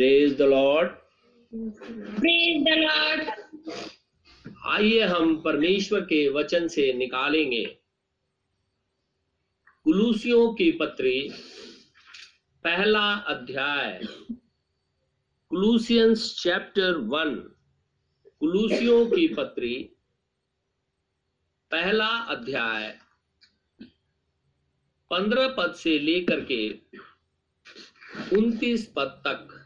[0.00, 0.90] Praise the Lord
[2.16, 3.30] Praise the Lord.
[4.66, 7.78] आइए हम परमेश्वर के वचन से निकालेंगे।
[9.84, 11.30] कुलूसियों की पत्री
[12.64, 14.00] पहला अध्याय।
[15.48, 17.34] कुलूसियंस चैप्टर वन।
[18.40, 19.90] कुलूसियों की पत्री
[21.70, 22.98] पहला अध्याय।
[25.10, 26.78] पंद्रह पद से लेकर के
[28.36, 29.59] उनतीस पद तक।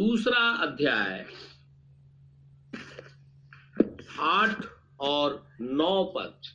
[0.00, 1.24] दूसरा अध्याय
[4.20, 4.64] आठ
[5.00, 6.48] और नौ पद।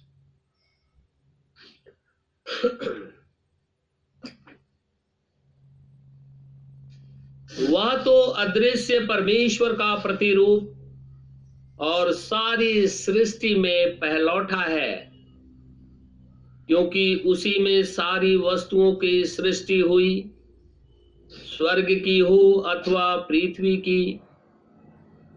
[7.70, 14.94] वह तो अदृश्य परमेश्वर का प्रतिरूप और सारी सृष्टि में पहलौठा है,
[16.68, 20.35] क्योंकि उसी में सारी वस्तुओं की सृष्टि हुई।
[21.58, 24.20] स्वर्ग की हो अथवा पृथ्वी की,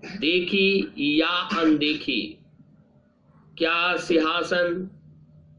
[0.05, 2.39] देखी या अनदेखी?
[3.59, 4.91] क्या सिंहासन,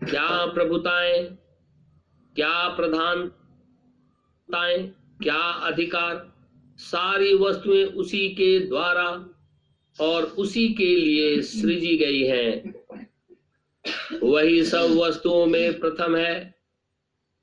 [0.03, 1.37] क्या प्रभुताएँ,
[2.35, 6.33] क्या प्रधानताएँ, क्या अधिकार?
[6.77, 9.29] सारी वस्तुएँ उसी के द्वारा
[10.01, 12.73] और उसी के लिए सृजी गई हैं।
[14.23, 16.58] वही सब वस्तुओं में प्रथम है।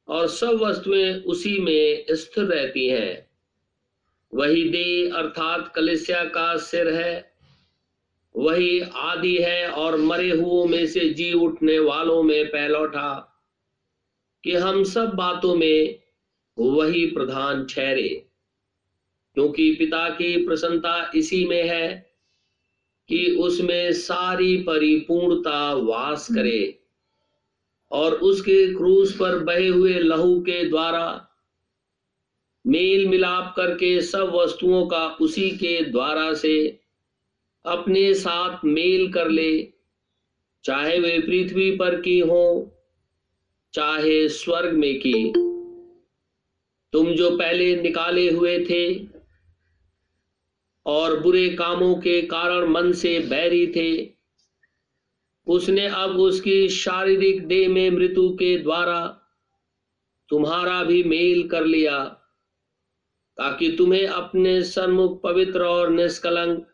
[0.09, 3.27] और सब वस्तुएँ उसी में स्थिर रहती हैं।
[4.35, 7.33] वही दे अर्थात कलिसिया का सिर है।
[8.37, 13.33] वही आदि है और मरे हुओं में से जी उठने वालों में पहलौठा
[14.45, 15.99] कि हम सब बातों में
[16.59, 18.27] वही प्रधान ठहरे।
[19.35, 22.11] क्योंकि पिता की प्रसन्नता इसी में है
[23.09, 26.79] कि उसमें सारी परिपूर्णता वास करे।
[27.91, 31.29] और उसके क्रूस पर बहे हुए लहू के द्वारा
[32.67, 36.81] मेल मिलाप करके सब वस्तुओं का उसी के द्वारा से
[37.65, 39.73] अपने साथ मेल कर ले,
[40.65, 42.73] चाहे वे पृथ्वी पर की हो,
[43.73, 45.33] चाहे स्वर्ग में की।
[46.93, 49.09] तुम जो पहले निकाले हुए थे
[50.87, 54.16] और बुरे कामों के कारण मन से बैरी थे
[55.47, 59.23] उसने अब उसकी शारीरिक देह में मृत्यु के द्वारा
[60.29, 62.05] तुम्हारा भी मेल कर लिया,
[63.39, 66.67] ताकि तुम्हें अपने सन्मुख पवित्र और निष्कलंक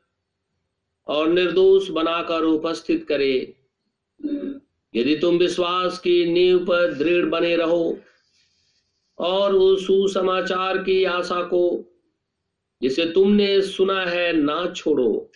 [1.06, 3.54] और निर्दोष बनाकर उपस्थित करे।
[4.94, 7.98] यदि तुम विश्वास की नींव पर दृढ़ बने रहो
[9.18, 11.84] और उस सुसमाचार की आशा को,
[12.82, 15.30] जिसे तुमने सुना है, ना छोड़ो।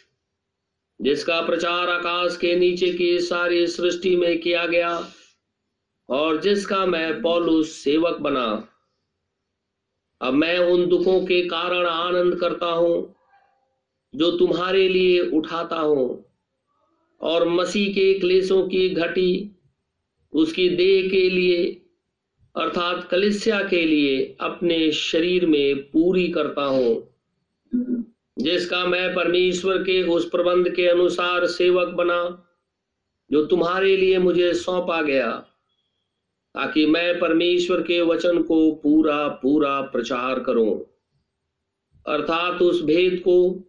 [1.01, 5.09] जिसका प्रचार आकाश के नीचे की सारी सृष्टि में किया गया
[6.09, 8.69] और जिसका मैं पौलुस सेवक बना।
[10.21, 13.15] अब मैं उन दुखों के कारण आनंद करता हूँ,
[14.15, 16.25] जो तुम्हारे लिए उठाता हूँ,
[17.21, 19.57] और मसीह के क्लेशों की घटी
[20.33, 21.67] उसकी देह के लिए,
[22.57, 27.17] अर्थात कलिसिया के लिए अपने शरीर में पूरी करता हूँ।
[28.39, 32.43] जिसका मैं परमेश्वर के उस प्रबंध के अनुसार सेवक बना,
[33.31, 35.31] जो तुम्हारे लिए मुझे सौंपा गया,
[36.55, 40.85] ताकि मैं परमेश्वर के वचन को पूरा पूरा प्रचार करूँ।
[42.07, 43.65] अर्थात उस भेद को,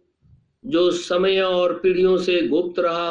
[0.66, 3.10] जो समय और पीढ़ियों से गुप्त रहा,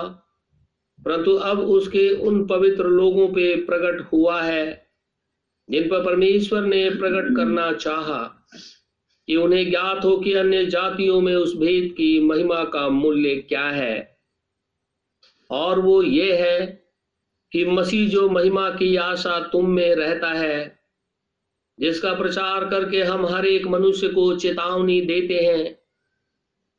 [1.06, 4.88] परंतु अब उसके उन पवित्र लोगों पे प्रकट हुआ है,
[5.70, 8.37] जिन पर परमेश्वर ने प्रकट करना चाहा।
[9.28, 13.70] कि उन्हें ज्ञात हो कि अन्य जातियों में उस भेद की महिमा का मूल्य क्या
[13.70, 14.18] है।
[15.50, 16.66] और वो ये है
[17.52, 20.80] कि मसीह जो महिमा की आशा तुम में रहता है,
[21.80, 25.80] जिसका प्रचार करके हम हर एक मनुष्य को चेतावनी देते हैं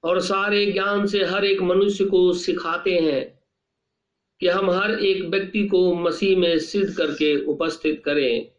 [0.05, 3.39] और सारे ज्ञान से हर एक मनुष्य को सिखाते हैं
[4.41, 8.51] कि हम हर एक व्यक्ति को मसीह में सिद्ध करके उपस्थित करें।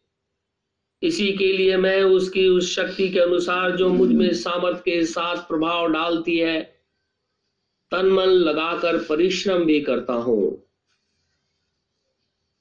[1.02, 5.88] इसी के लिए मैं उसकी उस शक्ति के अनुसार जो मुझमें सामर्थ के साथ प्रभाव
[5.88, 6.62] डालती है
[7.92, 10.64] तन मन लगाकर परिश्रम भी करता हूँ।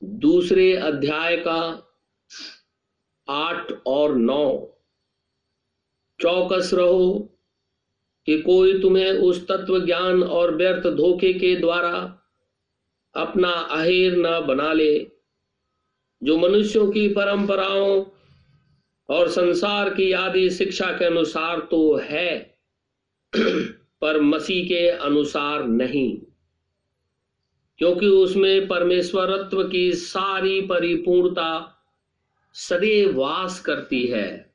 [0.04, 1.90] दूसरे अध्याय का
[3.28, 4.74] आठ और नौ।
[6.20, 7.38] चौकस रहो
[8.26, 12.22] कि कोई तुम्हें उस तत्व ज्ञान और व्यर्थ धोखे के द्वारा
[13.14, 15.10] अपना अहेर न बना ले,
[16.22, 18.04] जो मनुष्यों की परंपराओं
[19.08, 22.58] और संसार की आदि शिक्षा के अनुसार तो है,
[24.00, 26.18] पर मसीह के अनुसार नहीं।
[27.78, 31.74] क्योंकि उसमें परमेश्वरत्व की सारी परिपूर्णता
[32.54, 34.54] सदैव वास करती है।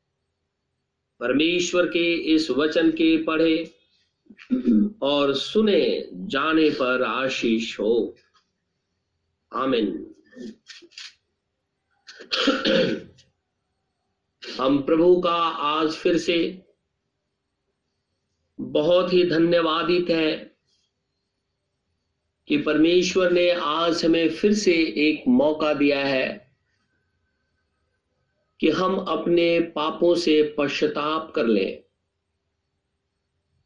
[1.19, 3.71] परमेश्वर के इस वचन के पढ़े
[5.01, 8.15] और सुने जाने पर आशीष हो।
[9.53, 10.15] आमिन।
[14.51, 16.61] हम प्रभु का आज फिर से
[18.61, 20.55] बहुत ही धन्यवादित है
[22.47, 26.55] कि परमेश्वर ने आज हमें फिर से एक मौका दिया है
[28.59, 31.81] कि हम अपने पापों से पश्चाताप कर लें।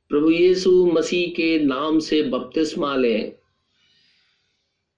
[0.10, 3.36] प्रभु यीशु मसीह के नाम से बपतिस्मा लें।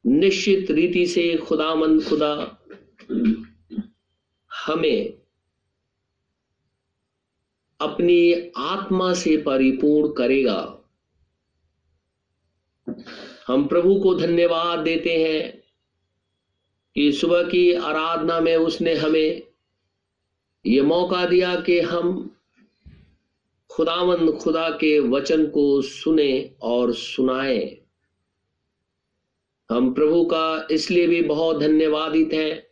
[0.05, 2.63] निश्चित रीति से खुदा खुदामंद खुदा
[4.65, 5.19] हमें
[7.81, 10.79] अपनी आत्मा से परिपूर्ण करेगा।
[13.47, 15.63] हम प्रभु को धन्यवाद देते हैं
[16.95, 19.41] कि सुबह की आराधना में उसने हमें
[20.65, 22.35] ये मौका दिया कि हम
[23.69, 27.77] खुदावंद खुदा के वचन को सुने और सुनाए।
[29.71, 32.67] हम प्रभु का इसलिए भी बहुत धन्यवादित हैं।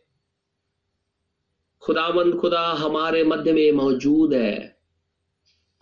[1.80, 4.77] खुदावंद खुदा हमारे मध्य में मौजूद है।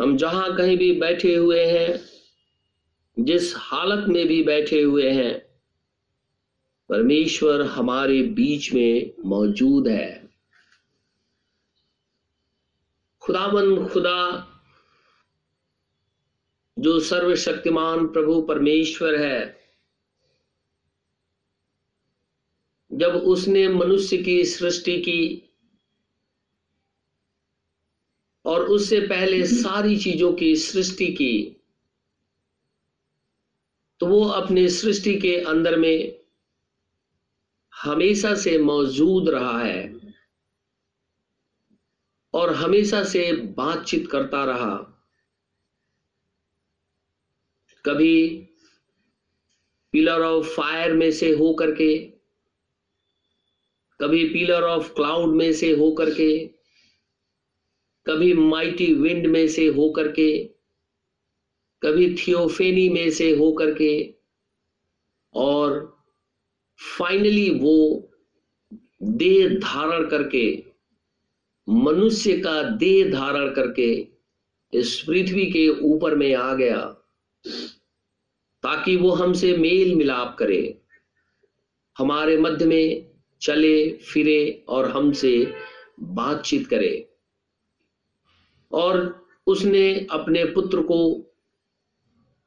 [0.01, 2.01] हम जहाँ कहीं भी बैठे हुए हैं,
[3.19, 5.39] जिस हालत में भी बैठे हुए हैं,
[6.89, 10.31] परमेश्वर हमारे बीच में मौजूद है।
[13.21, 14.53] खुदावन खुदा,
[16.79, 19.61] जो सर्वशक्तिमान प्रभु परमेश्वर है,
[22.93, 25.46] जब उसने मनुष्य की सृष्टि की
[28.47, 31.57] और उससे पहले सारी चीज़ों की सृष्टि की।
[34.01, 36.21] तो वो अपने सृष्टि के अंदर में
[37.83, 40.01] हमेशा से मौजूद रहा है
[42.35, 44.75] और हमेशा से बातचीत करता रहा।
[47.85, 48.29] कभी
[49.93, 51.97] पिलर ऑफ़ फायर में से हो करके
[54.01, 56.56] कभी पिलर ऑफ़ क्लाउड में से हो करके
[58.07, 60.45] कभी माइटी विंड में से हो करके,
[61.83, 64.15] कभी थियोफेनी में से हो करके,
[65.35, 65.97] और
[66.99, 68.09] फाइनली वो
[69.03, 70.65] देह धारण करके,
[71.69, 74.09] मनुष्य का देह धारण करके
[74.73, 76.79] इस पृथ्वी के ऊपर में आ गया,
[78.65, 80.79] ताकि वो हमसे मेल मिलाप करे,
[81.99, 83.11] हमारे मध्य में
[83.43, 85.55] चले, फिरे और हमसे
[86.01, 87.16] बातचीत करे।
[88.73, 91.15] और उसने अपने पुत्र को,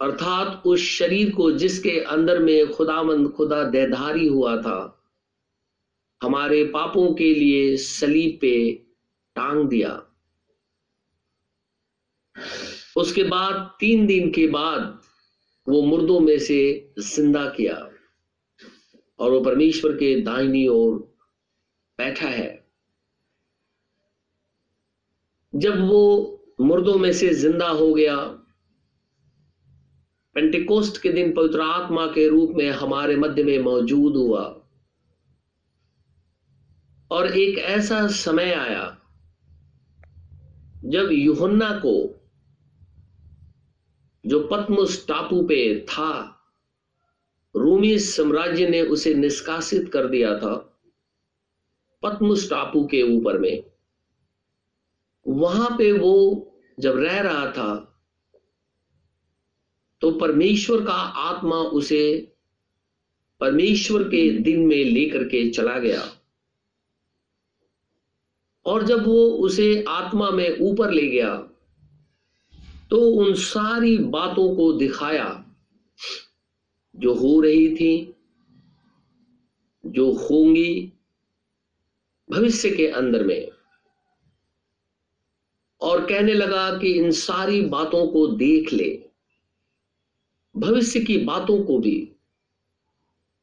[0.01, 4.95] अर्थात उस शरीर को जिसके अंदर में खुदामंद, खुदा देधारी हुआ था,
[6.24, 8.74] हमारे पापों के लिए सलीब पे
[9.36, 10.06] टांग दिया।
[12.98, 15.01] उसके बाद, तीन दिन के बाद,
[15.69, 17.75] वो मुर्दों में से ज़िंदा किया
[19.19, 20.95] और वो परमेश्वर के दाहिनी ओर
[21.98, 22.59] बैठा है।
[25.60, 28.16] जब वो मुर्दों में से ज़िंदा हो गया
[30.36, 34.44] पेंटिकोस्ट के दिन पवित्र आत्मा के रूप में हमारे मध्य में मौजूद हुआ।
[37.12, 38.98] और एक ऐसा समय आया,
[40.86, 42.26] जब युहन्ना को,
[44.25, 46.36] जो पद्मस टापू पे था,
[47.56, 50.56] रूमी साम्राज्य ने उसे निष्कासित कर दिया था,
[52.04, 53.69] पद्मस टापू के ऊपर में।
[55.26, 56.16] वहाँ पे वो
[56.80, 57.86] जब रह रहा था
[60.02, 62.02] तो परमेश्वर का आत्मा उसे
[63.42, 66.02] परमेश्वर के दिन में लेकर के चला गया।
[68.66, 71.36] और जब वो उसे आत्मा में ऊपर ले गया
[72.92, 75.28] तो उन सारी बातों को दिखाया
[76.96, 78.16] जो हो रही थी,
[79.84, 80.94] जो होंगी
[82.30, 83.50] भविष्य के अंदर में।
[85.81, 89.09] और कहने लगा कि इन सारी बातों को देख ले,
[90.57, 92.12] भविष्य की बातों को भी,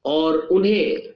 [0.05, 1.15] और उन्हें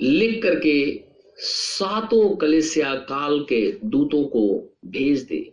[0.00, 1.04] लिख करके
[1.38, 5.52] सातों कलेसिया काल के दूतों को भेज दे।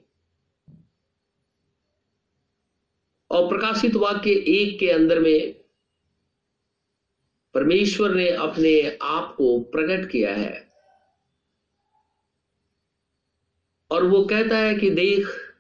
[3.32, 5.54] और प्रकाशित वाक्य एक के अंदर में
[7.54, 10.63] परमेश्वर ने अपने आप को प्रकट किया है।
[13.94, 15.54] और वो कहता है कि देख,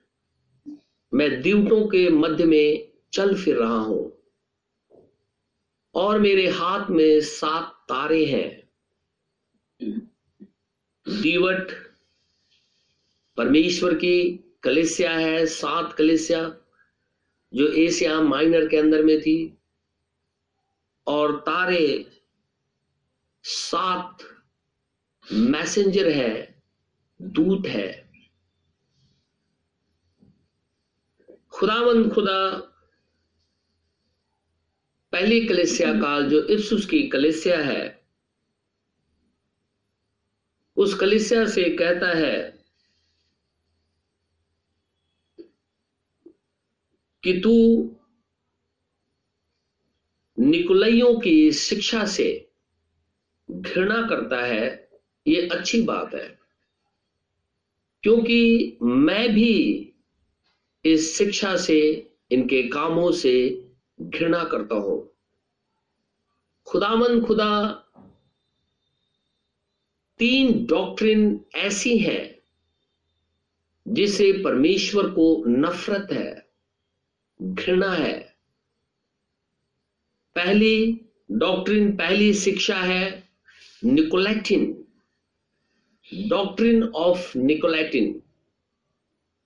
[1.13, 4.17] मैं दीवटों के मध्य में चल फिर रहा हूँ
[5.95, 8.69] और मेरे हाथ में सात तारे हैं।
[11.21, 11.71] दीवट
[13.37, 16.57] परमेश्वर की कलिसिया है, सात कलिसिया,
[17.53, 19.57] जो एशिया माइनर के अंदर में थी।
[21.07, 22.11] और तारे
[23.43, 24.17] सात
[25.31, 26.61] मैसेंजर है,
[27.21, 28.02] दूत है।
[31.53, 32.55] खुदावंद खुदा,
[35.11, 38.05] पहली कलिसिया काल जो इफ्सुस की कलेसिया है,
[40.77, 42.63] उस कलिसिया से कहता है
[47.23, 47.53] कि तू
[50.39, 52.49] निकुलइयों की शिक्षा से
[53.51, 54.89] घृणा करता है,
[55.27, 56.39] ये अच्छी बात है।
[58.03, 59.89] क्योंकि मैं भी
[60.85, 63.65] इस शिक्षा से, इनके कामों से
[64.01, 65.09] घृणा करता हूँ।
[66.65, 67.69] खुदामन खुदा,
[70.19, 72.39] तीन डॉक्ट्रिन ऐसी हैं,
[73.87, 76.47] जिसे परमेश्वर को नफरत है,
[77.41, 78.35] घृणा है।
[80.35, 83.29] पहली डॉक्ट्रिन, पहली शिक्षा है
[83.83, 84.85] निकोलेटिन,
[86.27, 88.23] डॉक्ट्रिन ऑफ़ निकोलैटिन।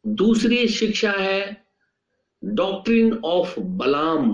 [0.07, 1.65] दूसरी शिक्षा है
[2.43, 4.29] डॉक्ट्रिन ऑफ़ बलाम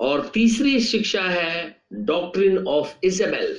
[0.00, 3.58] और तीसरी शिक्षा है डॉक्ट्रिन ऑफ़ इजेबेल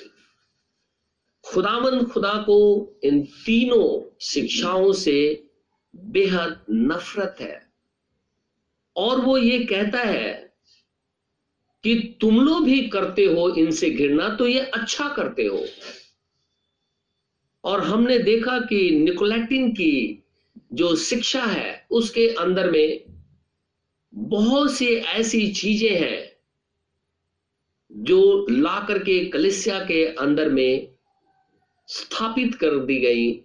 [1.45, 2.57] खुदामंद खुदा को
[3.03, 5.47] इन तीनों शिक्षाओं से
[5.95, 7.62] बेहद नफरत है।
[8.95, 10.33] और वो ये कहता है
[11.83, 15.65] कि तुम लोग भी करते हो इनसे घृणा तो ये अच्छा करते हो।
[17.65, 20.24] और हमने देखा कि निकोलेटिन की
[20.74, 23.03] जो शिक्षा है, उसके अंदर में
[24.13, 26.31] बहुत सी ऐसी चीज़ें हैं
[27.91, 30.88] जो ला करके कलिसिया के अंदर में
[31.88, 33.41] स्थापित कर दी गई,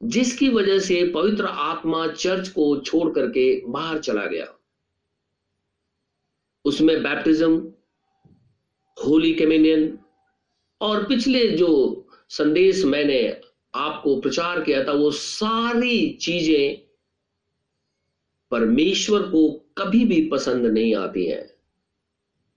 [0.00, 4.46] जिसकी वजह से पवित्र आत्मा चर्च को छोड़ करके बाहर चला गया।
[6.64, 7.72] उसमें बैप्टिज्म
[8.96, 9.98] होली कम्युनियन
[10.80, 11.70] और पिछले जो
[12.28, 13.20] संदेश मैंने
[13.74, 16.88] आपको प्रचार किया था, वो सारी चीज़ें
[18.50, 19.48] परमेश्वर को
[19.78, 21.50] कभी भी पसंद नहीं आती हैं।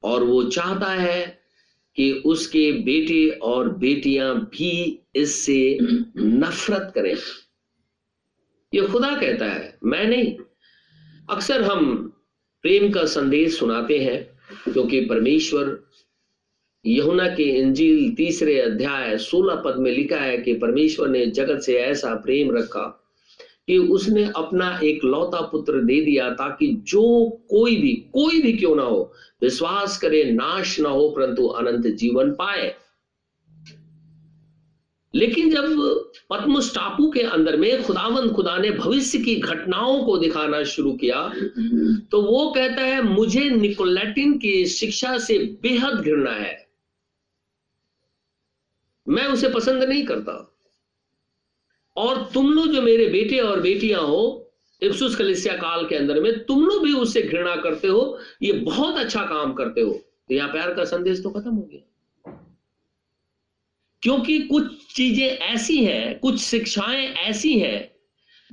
[0.04, 1.42] और वो चाहता है
[1.96, 5.78] कि उसके बेटे और बेटियाँ भी इससे
[6.18, 7.16] नफरत करें।
[8.74, 10.38] ये खुदा कहता है, मैं नहीं।
[11.30, 12.14] अक्सर हम
[12.62, 14.40] प्रेम का संदेश सुनाते हैं,
[14.74, 15.91] क्योंकि परमेश्वर
[16.86, 21.74] यहुना के इंजील तीसरे अध्याय सोलह पद में लिखा है कि परमेश्वर ने जगत से
[21.78, 22.86] ऐसा प्रेम रखा
[23.68, 28.76] कि उसने अपना एक लौता पुत्र दे दिया ताकि जो कोई भी कोई भी क्यों
[28.76, 29.12] ना हो,
[29.42, 32.74] विश्वास करे, नाश ना हो, परंतु अनंत जीवन पाए।
[35.14, 35.64] लेकिन जब
[36.30, 41.22] पद्मस टापू के अंदर में खुदावंद खुदा ने भविष्य की घटनाओं को दिखाना शुरू किया
[42.12, 46.71] तो वो कहता है, मुझे निकोलेटिन की शिक्षा से बेहद घृणा है।
[49.12, 50.56] मैं उसे पसंद नहीं करता।
[51.98, 54.52] और तुम लोग जो मेरे बेटे और बेटियाँ हो
[54.82, 58.98] इफ्सुस कलिसिया काल के अंदर में, तुम लोग भी उससे घृणा करते हो, ये बहुत
[58.98, 59.92] अच्छा काम करते हो।
[60.30, 61.82] तो यहाँ प्यार का संदेश तो खत्म हो गया।
[64.02, 67.92] क्योंकि कुछ चीज़ें ऐसी हैं, कुछ शिक्षाएँ ऐसी हैं,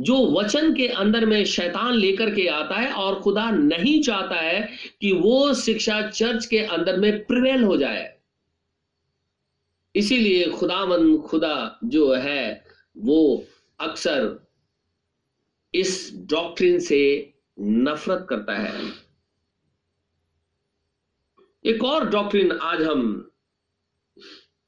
[0.01, 4.69] जो वचन के अंदर में शैतान लेकर के आता है और खुदा नहीं चाहता है
[5.01, 8.18] कि वो शिक्षा चर्च के अंदर में प्रिवेल हो जाए।
[9.99, 12.65] इसीलिए खुदावन खुदा जो है,
[12.99, 13.47] वो
[13.81, 14.49] अक्सर
[15.75, 18.93] इस डॉक्ट्रिन से नफरत करता है।
[21.65, 23.31] एक और डॉक्ट्रिन आज हम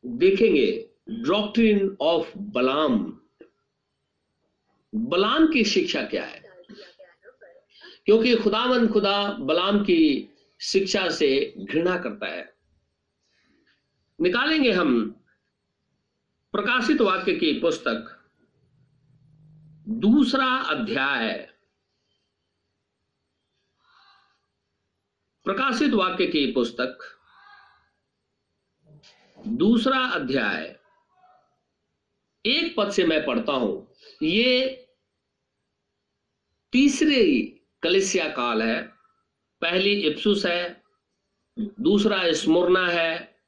[0.06, 3.20] देखेंगे डॉक्ट्रिन ऑफ़ बलाम
[4.94, 6.42] बलाम की शिक्षा क्या है?
[8.06, 10.28] क्योंकि खुदावन खुदा बलाम की
[10.60, 12.54] शिक्षा से घृणा करता है।
[14.20, 15.19] निकालेंगे हम
[16.52, 18.28] प्रकाशित वाक्य की पुस्तक
[19.88, 21.54] दूसरा अध्याय
[25.44, 26.98] प्रकाशित वाक्य की पुस्तक
[29.48, 30.80] दूसरा अध्याय।
[32.46, 34.76] एक पद से मैं पढ़ता हूँ। ये
[36.72, 37.42] तीसरे
[37.82, 38.82] कलिसिया काल है।
[39.60, 40.82] पहली इप्सुस है,
[41.58, 43.42] दूसरा स्मुरना है,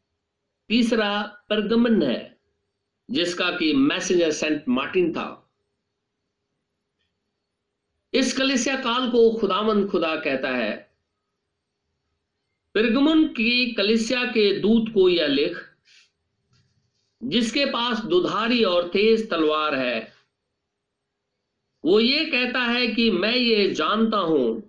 [0.68, 2.31] तीसरा परगमन है।
[3.08, 5.28] जिसका कि मैसेजर सेंट मार्टिन था।
[8.12, 10.72] इस कलिसिया काल को खुदामंद खुदा कहता है,
[12.74, 15.58] पिरगमन की कलिसिया के दूत को यह लिख,
[17.22, 20.12] जिसके पास दुधारी और तेज तलवार है।
[21.84, 24.60] वो ये कहता है कि मैं ये जानता हूँ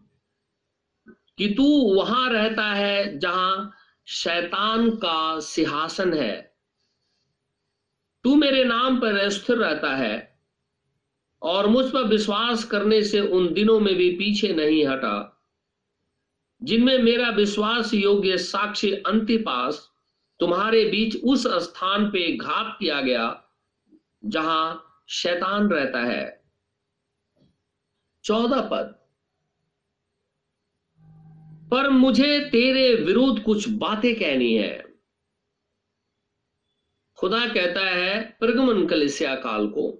[1.37, 3.71] कि तू वहाँ रहता है जहाँ
[4.07, 6.52] शैतान का सिंहासन है।
[8.23, 10.39] तू मेरे नाम पर स्थिर रहता है
[11.41, 15.43] और मुझ पर विश्वास करने से उन दिनों में भी पीछे नहीं हटा,
[16.63, 19.91] जिनमें मेरा विश्वास योग्य साक्षी अंतिपास
[20.39, 23.43] तुम्हारे बीच उस स्थान पे घात किया गया
[24.25, 26.43] जहाँ शैतान रहता है।
[28.23, 28.95] चौदह पद।
[31.71, 34.92] पर मुझे तेरे विरुद्ध कुछ बातें कहनी है।
[37.23, 39.91] खुदा कहता है, प्रगमन कलिसिया काल को।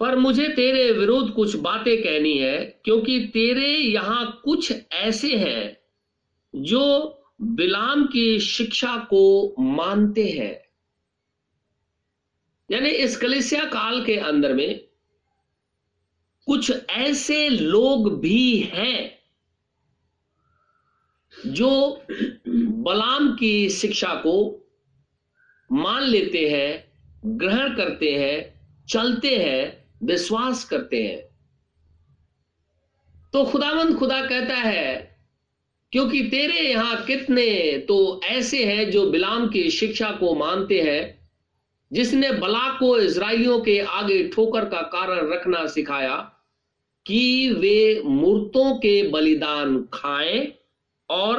[0.00, 5.76] पर मुझे तेरे विरुद्ध कुछ बातें कहनी है, क्योंकि तेरे यहाँ कुछ ऐसे हैं,
[6.62, 6.82] जो
[7.42, 10.64] बिलाम की शिक्षा को मानते हैं।
[12.70, 14.80] यानी इस कलिसिया काल के अंदर में
[16.46, 19.18] कुछ ऐसे लोग भी हैं,
[21.46, 22.02] जो
[22.48, 24.60] बलाम की शिक्षा को
[25.74, 26.84] मान लेते हैं,
[27.38, 28.36] ग्रहण करते हैं,
[28.88, 31.22] चलते हैं, विश्वास करते हैं।
[33.32, 35.18] तो खुदावंद खुदा कहता है,
[35.92, 41.28] क्योंकि तेरे यहाँ कितने तो ऐसे हैं जो बिलाम की शिक्षा को मानते हैं,
[41.92, 46.16] जिसने बला को इसराइलियों के आगे ठोकर का कारण रखना सिखाया
[47.06, 50.52] कि वे मूर्तों के बलिदान खाएँ
[51.10, 51.38] और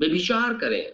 [0.00, 0.92] व्यभिचार करें।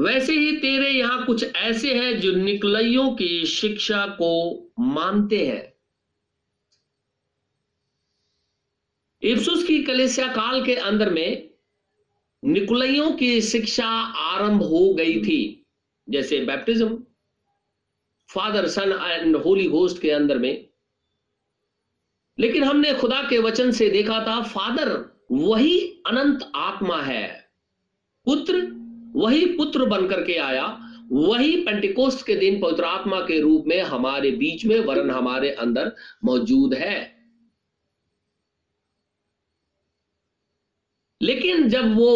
[0.00, 4.30] वैसे ही तेरे यहाँ कुछ ऐसे हैं जो निकलइयों की शिक्षा को
[4.78, 5.72] मानते हैं।
[9.22, 11.48] इफ्सुस की कलेसिया काल के अंदर में
[12.42, 15.66] निकुलइयों की शिक्षा आरंभ हो गई थी,
[16.08, 16.96] जैसे baptism
[18.28, 20.66] Father Son and Holy Ghost के अंदर में।
[22.38, 24.98] लेकिन हमने खुदा के वचन से देखा था फादर
[25.30, 27.28] वही अनंत आत्मा है,
[28.26, 28.60] पुत्र
[29.16, 30.66] वही पुत्र बनकर के आया।
[31.12, 35.92] वही पेंटिकोस्ट के दिन पवित्र आत्मा के रूप में हमारे बीच में वरन हमारे अंदर
[36.24, 36.98] मौजूद है।
[41.22, 42.12] लेकिन जब वो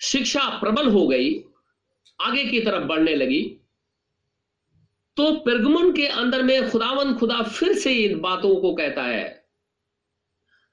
[0.00, 1.44] शिक्षा प्रबल हो गई,
[2.20, 3.42] आगे की तरफ़ बढ़ने लगी
[5.16, 9.44] तो पिरगमन के अंदर में खुदावन खुदा फिर से इन बातों को कहता है।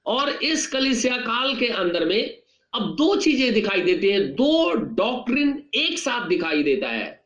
[0.06, 2.43] और इस कलिसिया काल के अंदर में
[2.74, 7.24] अब दो चीज़ें दिखाई देती है। दो डॉक्ट्रिन एक साथ दिखाई देता है।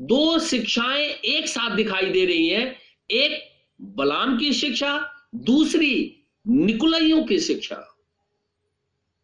[0.00, 2.76] दो शिक्षाएँ एक साथ दिखाई दे रही हैं।
[3.10, 3.42] एक
[3.80, 7.96] बलाम की शिक्षा, दूसरी निकुलइयों की शिक्षा।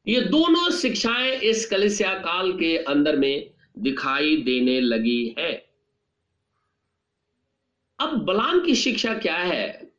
[0.08, 5.66] ये दोनों शिक्षाएँ इस कलिसिया काल के अंदर में दिखाई देने लगी है।
[8.00, 9.92] अब बलाम की शिक्षा क्या है?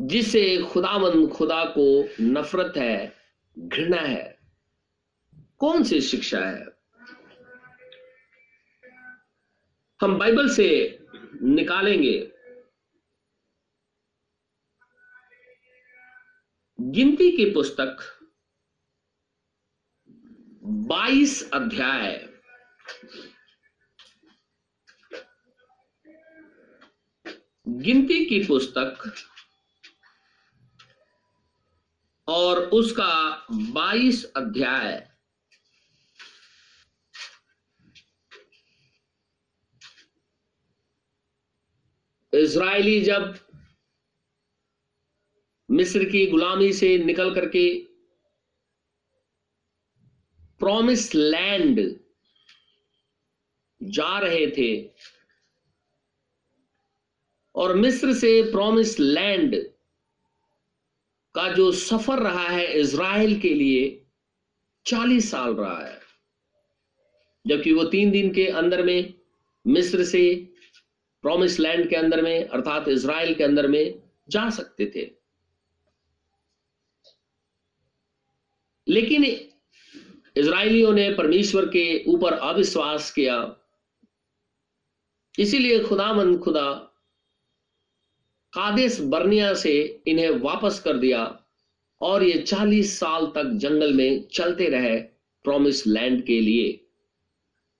[0.00, 3.17] जिसे खुदामंद खुदा को नफरत है
[3.58, 4.38] घृणा है।
[5.58, 6.66] कौन सी शिक्षा है?
[10.02, 10.98] हम बाइबल से
[11.42, 12.32] निकालेंगे।
[16.80, 17.96] गिनती की पुस्तक
[20.62, 22.28] 22 अध्याय।
[27.68, 29.14] गिनती की पुस्तक
[32.28, 35.06] और उसका 22 अध्याय।
[42.32, 43.38] इज़राइली जब
[45.70, 47.68] मिस्र की गुलामी से निकल करके
[50.60, 51.80] प्रॉमिस लैंड
[53.82, 54.70] जा रहे थे
[57.54, 59.54] और मिस्र से प्रॉमिस लैंड
[61.34, 64.06] का जो सफ़र रहा है इज़राइल के लिए,
[64.86, 66.00] चालीस साल रहा है।
[67.46, 69.14] जबकि वो तीन दिन के अंदर में
[69.66, 70.52] मिस्र से
[71.22, 75.10] प्रॉमिस लैंड के अंदर में, अर्थात इज़राइल के अंदर में जा सकते थे।
[78.88, 79.24] लेकिन
[80.36, 83.56] इज़राइलियों ने परमेश्वर के ऊपर अविश्वास किया।
[85.38, 86.87] इसीलिए खुदामंद खुदा
[88.52, 91.44] कादेश बर्निया से इन्हें वापस कर दिया
[92.00, 95.00] और ये चालीस साल तक जंगल में चलते रहे
[95.44, 96.84] प्रॉमिस लैंड के लिए।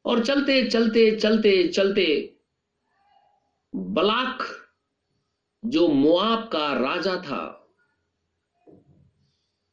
[0.04, 2.34] और चलते चलते चलते चलते
[3.76, 4.46] बलाक,
[5.64, 7.68] जो मुआब का राजा था,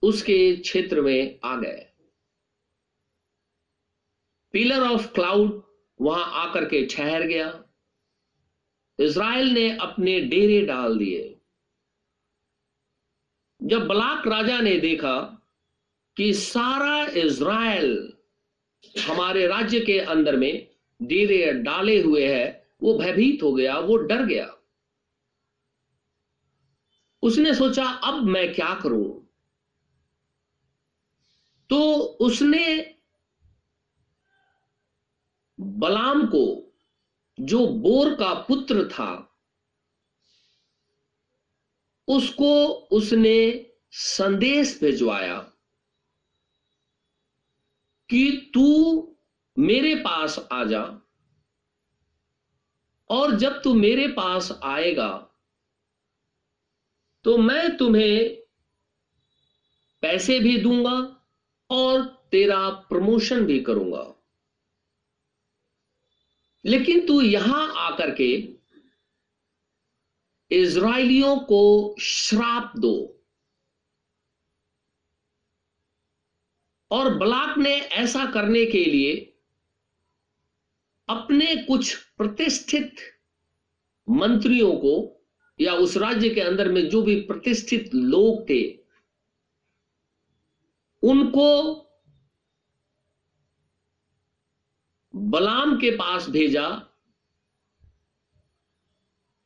[0.01, 1.85] उसके क्षेत्र में आ गए।
[4.53, 5.63] पिलर ऑफ़ क्लाउड
[6.01, 7.64] वहाँ आकर के ठहर गया।
[8.99, 11.39] इज़राइल ने अपने डेरे डाल दिए।
[13.63, 15.41] जब बलाक राजा ने देखा
[16.17, 18.13] कि सारा इज़राइल
[19.07, 20.67] हमारे राज्य के अंदर में
[21.01, 24.57] डेरे डाले हुए है, वो भयभीत हो गया, वो डर गया।
[27.23, 29.21] उसने सोचा, अब मैं क्या करूँ?
[31.69, 32.95] तो उसने
[35.59, 36.74] बलाम को
[37.39, 39.31] जो बोर का पुत्र था,
[42.07, 45.37] उसको उसने संदेश भिजवाया
[48.09, 48.67] कि तू
[49.57, 50.81] मेरे पास आ जा
[53.09, 55.09] और जब तू मेरे पास आएगा
[57.25, 58.35] तो मैं तुम्हें
[60.03, 60.97] पैसे भी दूँगा
[61.69, 64.14] और तेरा प्रमोशन भी करूँगा।
[66.65, 68.33] लेकिन तू यहाँ आकर के
[70.51, 73.11] इसराइलियों को श्राप दो।
[76.91, 79.15] और बलाक ने ऐसा करने के लिए
[81.09, 82.95] अपने कुछ प्रतिष्ठित
[84.09, 85.23] मंत्रियों को
[85.59, 88.63] या उस राज्य के अंदर में जो भी प्रतिष्ठित लोग थे,
[91.03, 91.84] उनको
[95.15, 96.67] बलाम के पास भेजा।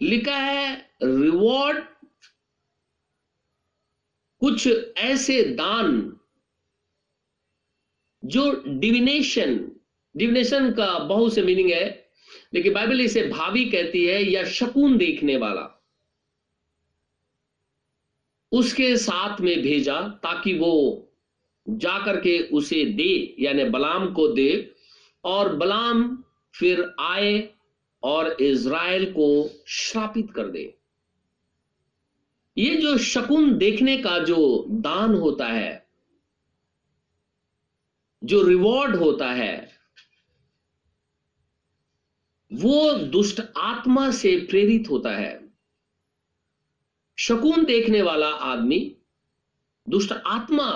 [0.01, 1.83] लिखा है, रिवॉर्ड,
[4.41, 6.19] कुछ ऐसे दान
[8.25, 9.71] जो डिविनेशन
[10.15, 12.11] डिविनेशन का बहुत से मीनिंग है,
[12.53, 15.65] लेकिन बाइबल इसे भावी कहती है या शकुन देखने वाला।
[18.51, 20.73] उसके साथ में भेजा ताकि वो
[21.69, 24.75] जाकर के उसे दे, यानी बलाम को दे
[25.23, 26.23] और बलाम
[26.55, 27.53] फिर आए
[28.03, 30.77] और इज़राइल को श्रापित कर दे।
[32.57, 35.87] ये जो शकुन देखने का जो दान होता है,
[38.23, 39.79] जो रिवॉर्ड होता है,
[42.53, 45.49] वो दुष्ट आत्मा से प्रेरित होता है।
[47.19, 48.95] शकुन देखने वाला आदमी
[49.89, 50.71] दुष्ट आत्मा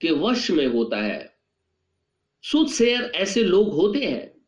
[0.00, 1.29] के वश में होता है।
[2.42, 4.46] सुदशेयर ऐसे लोग होते हैं।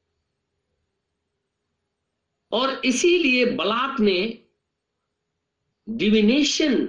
[2.52, 4.44] और इसीलिए बलाक ने
[5.88, 6.86] डिविनेशन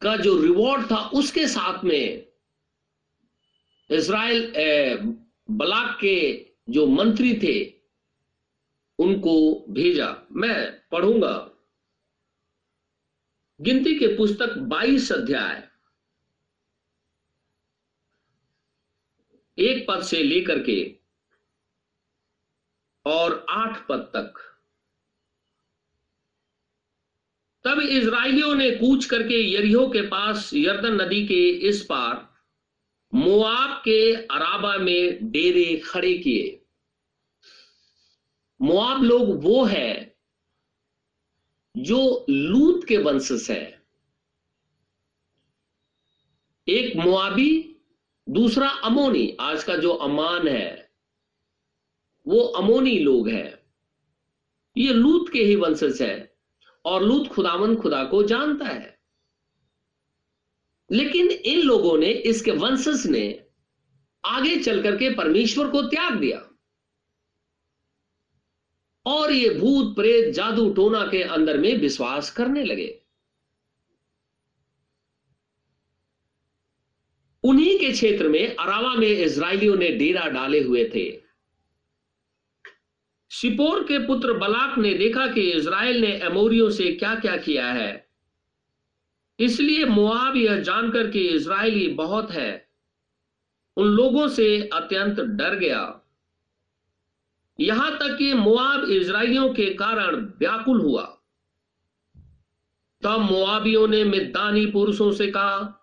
[0.00, 2.26] का जो रिवॉर्ड था, उसके साथ में
[3.90, 4.52] इसराइल
[5.50, 7.72] बलाक के जो मंत्री थे,
[8.98, 11.50] उनको भेजा। मैं पढ़ूँगा।
[13.60, 15.68] गिनती के पुस्तक 22 अध्याय।
[19.58, 20.98] एक पद से लेकर के
[23.06, 24.42] और आठ पद तक।
[27.64, 32.26] तब इसराइलियों ने कूच करके यरिहो के पास यर्दन नदी के इस पार
[33.12, 36.60] मोआब के अराबा में डेरे खड़े किए।
[38.60, 40.16] मुआब लोग वो है
[41.76, 43.82] जो लूत के वंशज है।
[46.68, 47.75] एक मुआबी
[48.28, 50.92] दूसरा अमोनी, आज का जो अमान है,
[52.28, 53.58] वो अमोनी लोग हैं।
[54.76, 56.36] ये लूत के ही वंशज है
[56.84, 59.00] और लूत खुदावन खुदा को जानता है।
[60.92, 63.44] लेकिन इन लोगों ने, इसके वंशज ने
[64.24, 66.50] आगे चल करके परमेश्वर को त्याग दिया।
[69.06, 73.05] और ये भूत, प्रेत, जादू, टोना के अंदर में विश्वास करने लगे।
[77.46, 81.20] उन्हीं के क्षेत्र में अरावा में इसराइलियों ने डेरा डाले हुए थे।
[83.30, 88.08] सिपोर के पुत्र बलाक ने देखा कि इसराइल ने एमोरियों से क्या क्या किया है।
[89.40, 92.68] इसलिए मुआब यह जानकर कि इज़राइली बहुत है।
[93.76, 96.02] उन लोगों से अत्यंत डर गया।
[97.60, 101.02] यहाँ तक कि मुआब इसराइलियों के कारण व्याकुल हुआ।
[103.02, 105.82] तब मुआबियों ने मिद्दानी पुरुषों से कहा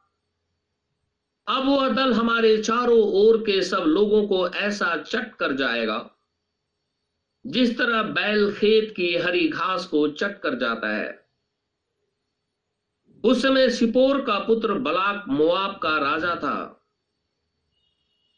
[1.48, 6.10] अब वह दल हमारे चारों ओर के सब लोगों को ऐसा चट कर जाएगा,
[7.46, 11.22] जिस तरह बैल खेत की हरी घास को चट कर जाता है।
[13.24, 16.80] उस समय सिपोर का पुत्र बलाक मुआब का राजा था,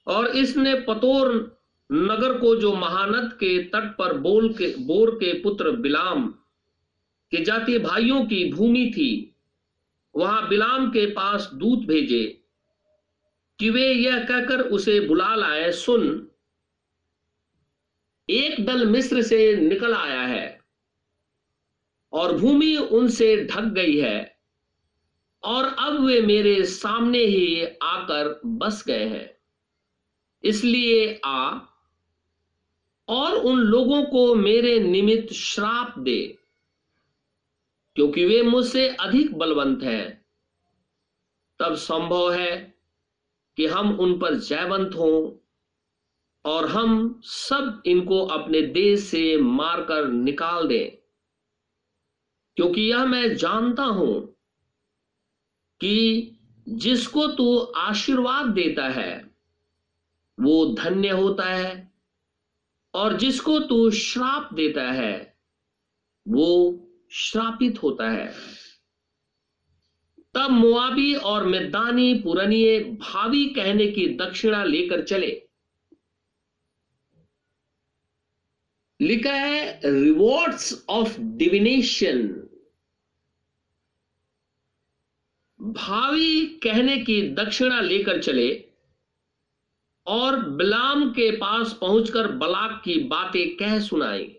[0.08, 1.34] और इसने पतोर
[1.90, 6.28] नगर को जो महानद के तट पर बोल के, बोर के पुत्र बिलाम
[7.32, 9.36] के जातीय भाइयों की भूमि थी,
[10.16, 12.24] वहाँ बिलाम के पास दूत भेजे।
[13.60, 16.28] कि वे यह कहकर उसे बुला लाए, सुन,
[18.30, 20.60] एक दल मिस्र से निकल आया है
[22.14, 24.38] और भूमि उनसे ढक गई है
[25.44, 29.30] और अब वे मेरे सामने ही आकर बस गए हैं।
[30.44, 31.60] इसलिए आ
[33.08, 36.38] और उन लोगों को मेरे निमित्त श्राप दे,
[37.96, 40.26] क्योंकि वे मुझसे अधिक बलवंत हैं।
[41.60, 42.75] तब संभव है
[43.58, 45.46] कि हम उन पर जयवंत हों
[46.46, 50.92] और हम सब इनको अपने देश से मारकर निकाल दें।
[52.56, 54.36] क्योंकि यह मैं जानता हूँ
[55.82, 56.32] कि
[56.70, 59.36] जिसको तू आशीर्वाद देता है,
[60.40, 61.94] वो धन्य होता है
[62.94, 65.38] और जिसको तू श्राप देता है,
[66.28, 68.34] वो श्रापित होता है।
[70.36, 75.32] तब मुआबी और मैदानी पुरनिये भावी कहने की दक्षिणा लेकर चले।
[79.00, 82.28] लिखा है रिवॉर्ड्स ऑफ़ डिविनेशन
[85.60, 88.50] भावी कहने की दक्षिणा लेकर चले
[90.08, 94.36] और बिलाम के पास पहुंचकर बलाक की बातें कह सुनाई।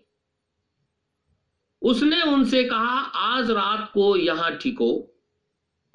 [1.81, 4.91] उसने उनसे कहा, आज रात को यहाँ ठिको।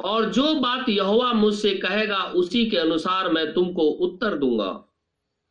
[0.04, 4.88] और जो बात यहोवा मुझसे कहेगा, उसी के अनुसार मैं तुमको उत्तर दूँगा।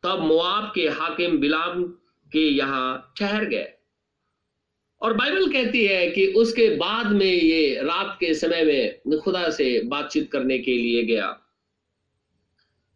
[0.02, 1.84] तब मुआब के हाकिम बिलाम
[2.32, 3.72] के यहाँ ठहर गए।
[5.02, 9.82] और बाइबल कहती है कि उसके बाद में ये रात के समय में खुदा से
[9.84, 11.38] बातचीत करने के लिए गया।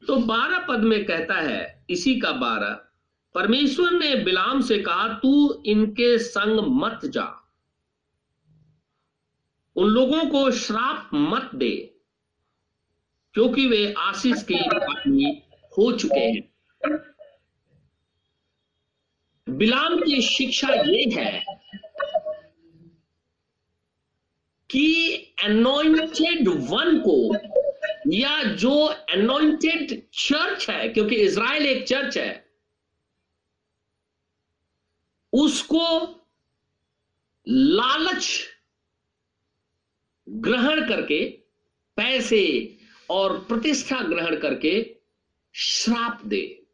[0.07, 2.81] तो बारह पद में कहता है, इसी का बारह,
[3.35, 7.46] परमेश्वर ने बिलाम से कहा, तू इनके संग मत जा।
[9.77, 11.75] उन लोगों को श्राप मत दे,
[13.35, 15.33] क्योंकि वे आशीष के आदमी
[15.79, 16.43] हो चुके हैं।
[19.47, 21.43] बिलाम की शिक्षा ये है
[24.71, 27.19] कि अनोइंटेड वन को,
[28.13, 32.45] या जो अनोइंटेड चर्च है, क्योंकि इसराइल एक चर्च है,
[35.33, 35.87] उसको
[37.47, 38.29] लालच
[40.29, 41.31] ग्रहण करके,
[41.97, 42.79] पैसे
[43.11, 44.97] और प्रतिष्ठा ग्रहण करके
[45.55, 46.67] श्राप दे।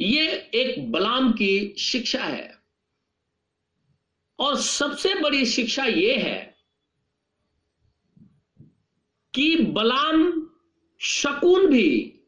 [0.00, 2.58] ये एक बलाम की शिक्षा है।
[4.38, 6.58] और सबसे बड़ी शिक्षा यह है
[9.34, 10.50] कि बलाम
[11.00, 12.20] शकुन भी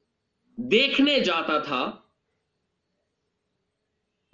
[0.60, 2.12] देखने जाता था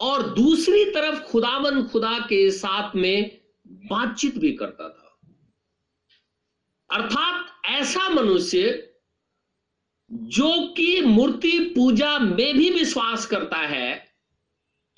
[0.00, 3.45] और दूसरी तरफ़ खुदावन खुदा के साथ में
[3.86, 5.06] बातचीत भी करता था।
[6.92, 8.92] अर्थात ऐसा मनुष्य
[10.12, 14.14] जो कि मूर्ति पूजा में भी विश्वास करता है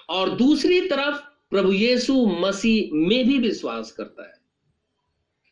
[0.09, 1.21] और दूसरी तरफ़
[1.51, 4.35] प्रभु यीशु मसीह में भी विश्वास करता है।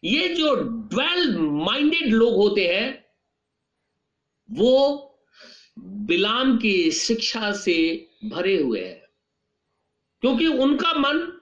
[0.05, 3.07] ये जो ड्वेल माइंडेड लोग होते हैं,
[4.51, 5.03] वो
[5.79, 9.03] बिलाम की शिक्षा से भरे हुए हैं।
[10.20, 11.36] क्योंकि उनका मन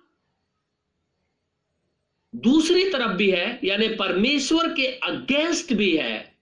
[2.44, 6.38] दूसरी तरफ़ भी है, यानी परमेश्वर के अगेंस्ट भी है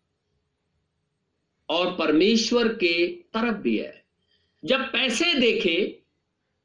[1.69, 4.05] और परमेश्वर के तरफ़ भी है।
[4.65, 6.03] जब पैसे देखे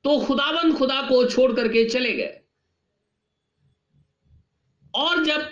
[0.04, 2.39] तो खुदाबंद खुदा को छोड़ करके चले गए।
[4.95, 5.50] और जब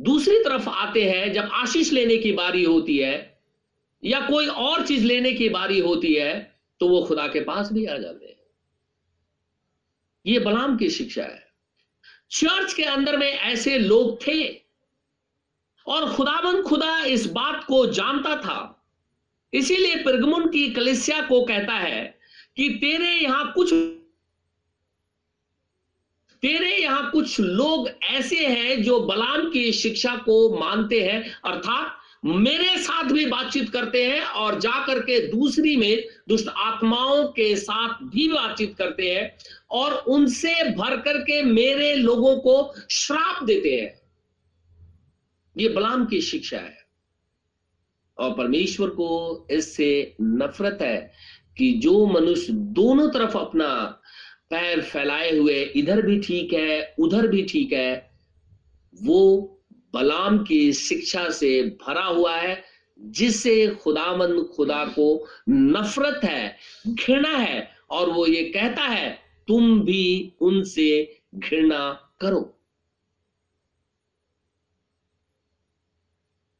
[0.00, 3.40] दूसरी तरफ़ आते हैं, जब आशीष लेने की बारी होती है,
[4.04, 7.86] या कोई और चीज़ लेने की बारी होती है तो वो खुदा के पास भी
[7.86, 8.36] आ जाते हैं।
[10.26, 11.43] ये बलाम की शिक्षा है।
[12.30, 14.64] चर्च के अंदर में ऐसे लोग थे।
[15.86, 18.86] और खुदाबंद खुदा इस बात को जानता था।
[19.52, 22.18] इसीलिए प्रगमुन की कलिसिया को कहता है
[22.56, 23.72] कि तेरे यहाँ कुछ
[26.42, 32.78] तेरे यहाँ कुछ लोग ऐसे हैं जो बलाम की शिक्षा को मानते हैं, अर्थात मेरे
[32.78, 38.28] साथ भी बातचीत करते हैं और जाकर के दूसरी में दुष्ट आत्माओं के साथ भी
[38.28, 39.36] बातचीत करते हैं
[39.70, 44.00] और उनसे भर करके मेरे लोगों को श्राप देते हैं।
[45.58, 46.78] ये बलाम की शिक्षा है।
[48.18, 51.12] और परमेश्वर को इससे नफरत है
[51.58, 54.00] कि जो मनुष्य दोनों तरफ़ अपना
[54.50, 58.10] पैर फैलाए हुए, इधर भी ठीक है, उधर भी ठीक है,
[59.02, 59.50] वो
[59.94, 62.64] बलाम की शिक्षा से भरा हुआ है,
[62.98, 70.32] जिससे खुदामंद खुदा को नफरत है, घृणा है, और वो ये कहता है, तुम भी
[70.40, 72.58] उनसे घृणा करो।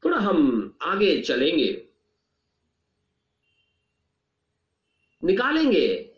[0.05, 1.89] थोड़ा हम आगे चलेंगे।
[5.25, 6.15] निकालेंगे।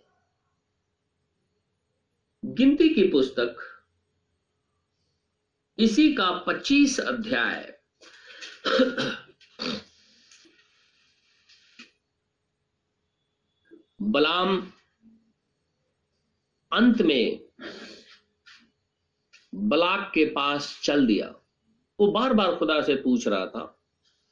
[2.44, 3.75] गिनती की पुस्तक
[5.78, 7.78] इसी का 25 अध्याय।
[14.02, 14.72] बलाम,
[16.72, 17.48] अंत में
[19.54, 21.28] बलाक के पास चल दिया।
[22.00, 23.82] वो बार बार खुदा से पूछ रहा था।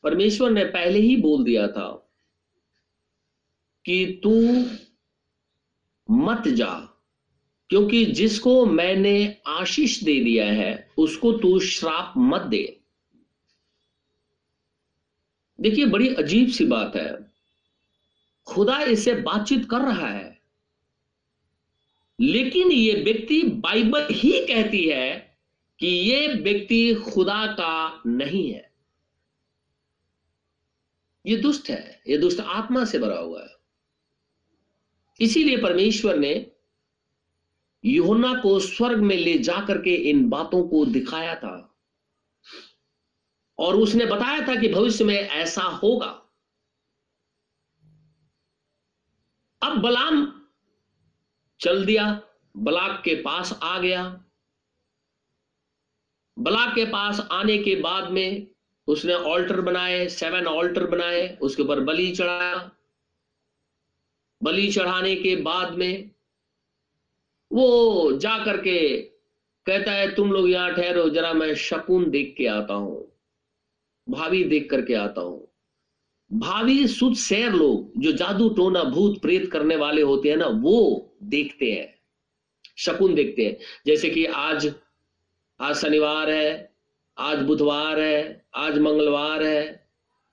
[0.03, 2.11] परमेश्वर ने पहले ही बोल दिया था
[3.85, 4.65] कि तू
[6.11, 6.94] मत जा।
[7.69, 12.81] क्योंकि जिसको मैंने आशीष दे दिया है, उसको तू श्राप मत दे।
[15.61, 17.33] देखिए, बड़ी अजीब सी बात है।
[18.47, 20.41] खुदा इससे बातचीत कर रहा है।
[22.21, 25.39] लेकिन ये व्यक्ति बाइबल ही कहती है
[25.79, 28.73] कि ये व्यक्ति खुदा का नहीं है।
[31.27, 33.57] ये दुष्ट है। ये दुष्ट आत्मा से भरा हुआ है।
[35.21, 36.51] इसीलिए परमेश्वर ने
[37.85, 41.77] यूहन्ना को स्वर्ग में ले जाकर के इन बातों को दिखाया था।
[43.59, 46.21] और उसने बताया था कि भविष्य में ऐसा होगा।
[49.63, 50.47] अब बलाम
[51.61, 52.23] चल दिया,
[52.57, 54.25] बलाक के पास आ गया।
[56.39, 58.47] बलाक के पास आने के बाद में
[58.87, 62.71] उसने ऑल्टर बनाए सेवन ऑल्टर बनाए, उसके ऊपर बलि चढ़ाया।
[64.43, 66.14] बलि चढ़ाने के बाद में
[67.55, 68.97] वो जा करके
[69.67, 73.01] कहता है, तुम लोग यहाँ ठहरो, जरा मैं शकुन देख के आता हूँ,
[74.07, 75.41] भाभी देख करके आता हूँ।
[76.31, 81.17] भावी सुध सैर लोग, जो जादू, टोना, भूत, प्रेत करने वाले होते हैं ना, वो
[81.25, 81.95] देखते हैं,
[82.79, 84.73] शकुन देखते हैं। जैसे कि आज
[85.61, 86.73] आज शनिवार है,
[87.17, 89.83] आज बुधवार है, आज मंगलवार है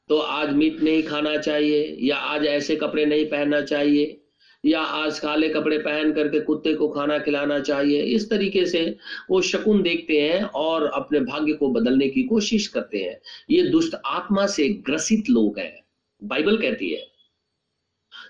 [0.09, 4.20] तो आज मीट नहीं खाना चाहिए, या आज ऐसे कपड़े नहीं पहनना चाहिए।
[4.63, 8.83] या आज काले कपड़े पहन करके कुत्ते को खाना खिलाना चाहिए। इस तरीके से
[9.29, 13.19] वो शकुन देखते हैं और अपने भाग्य को बदलने की कोशिश करते हैं।
[13.51, 15.83] ये दुष्ट आत्मा से ग्रसित लोग हैं,
[16.21, 17.05] बाइबल कहती है।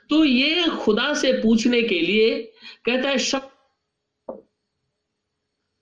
[0.10, 2.42] तो ये खुदा से पूछने के लिए
[2.86, 3.50] कहता है, शक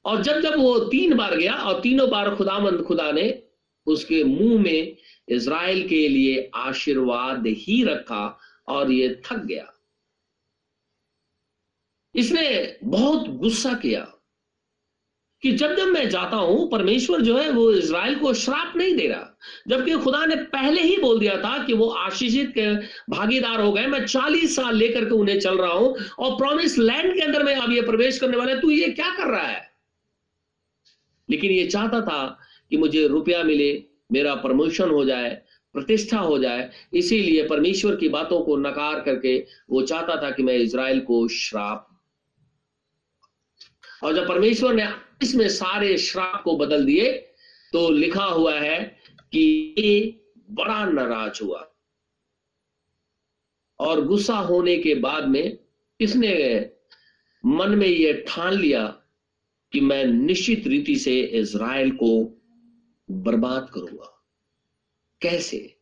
[0.06, 3.44] और जब जब वो तीन बार गया और तीनों बार खुदामंद खुदा ने
[3.88, 4.96] उसके मुँह में
[5.28, 9.74] इज़राइल के लिए आशीर्वाद ही रखा और ये थक गया।
[12.20, 14.08] इसने बहुत गुस्सा किया
[15.44, 19.08] कि जब जब मैं जाता हूँ, परमेश्वर जो है वो इज़राइल को श्राप नहीं दे
[19.08, 22.60] रहा। जबकि खुदा ने पहले ही बोल दिया था कि वो आशीषित
[23.10, 27.14] भागीदार हो गए। मैं चालीस साल लेकर के उन्हें चल रहा हूँ और प्रॉमिस लैंड
[27.16, 29.62] के अंदर में अब ये प्रवेश करने वाले, तू ये क्या कर रहा है?
[31.30, 35.30] लेकिन ये चाहता था कि मुझे रुपया मिले, मेरा प्रमोशन हो जाए,
[35.74, 39.38] प्रतिष्ठा हो जाए। इसीलिए परमेश्वर की बातों को नकार करके
[39.70, 41.86] वो चाहता था कि मैं इज़राइल को श्राप
[44.04, 44.88] और जब परमेश्वर ने
[45.22, 47.12] इसमें सारे श्राप को बदल दिए
[47.74, 51.72] तो लिखा हुआ है कि बड़ा नाराज़ हुआ।
[53.80, 55.60] और गुस्सा होने के बाद में
[56.02, 56.66] इसने
[57.46, 58.88] मन में यह ठान लिया
[59.72, 62.24] कि मैं निश्चित रीति से इज़राइल को
[63.12, 64.26] बर्बाद करूँगा।
[65.22, 65.78] कैसे?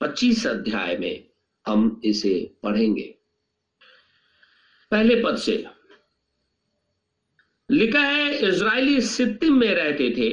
[0.00, 1.28] 25 अध्याय में
[1.66, 3.14] हम इसे पढ़ेंगे।
[4.90, 5.64] पहले पद से
[7.70, 10.30] लिखा है इसराइली सिद्धिम में रहते थे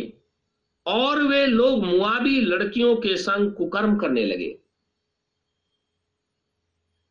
[0.85, 4.57] और वे लोग मुआबी लड़कियों के संग कुकर्म करने लगे।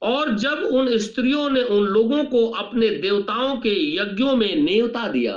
[0.02, 5.36] और जब उन स्त्रियों ने उन लोगों को अपने देवताओं के यज्ञों में नेवता दिया,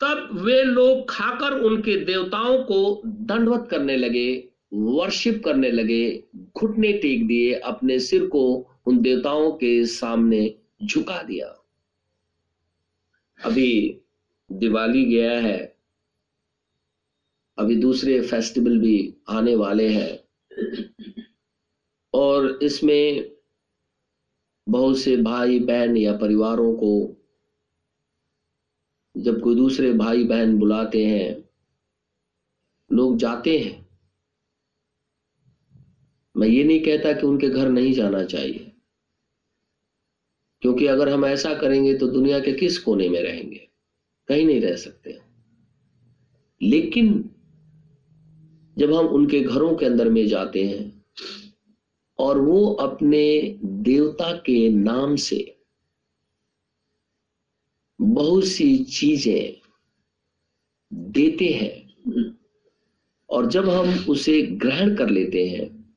[0.00, 6.24] तब वे लोग खाकर उनके देवताओं को दंडवत करने लगे वर्शिप करने लगे,
[6.58, 8.42] घुटने टेक दिए अपने सिर को
[8.86, 11.46] उन देवताओं के सामने। झुका दिया।
[13.44, 14.00] अभी
[14.52, 15.76] दिवाली गया है।
[17.58, 20.18] अभी दूसरे फेस्टिवल भी आने वाले हैं।
[22.14, 23.30] और इसमें
[24.68, 27.14] बहुत से भाई बहन या परिवारों को
[29.16, 31.44] जब कोई दूसरे भाई बहन बुलाते हैं,
[32.92, 33.88] लोग जाते हैं।
[36.36, 38.67] मैं ये नहीं कहता कि उनके घर नहीं जाना चाहिए।
[40.62, 43.68] क्योंकि अगर हम ऐसा करेंगे तो दुनिया के किस कोने में रहेंगे?
[44.28, 45.18] कहीं नहीं रह सकते
[46.62, 47.30] लेकिन
[48.78, 51.04] जब हम उनके घरों के अंदर में जाते हैं
[52.18, 55.58] और वो अपने देवता के नाम से
[58.00, 59.60] बहुत सी चीज़ें
[60.92, 61.88] देते हैं
[63.30, 65.94] और जब हम उसे ग्रहण कर लेते हैं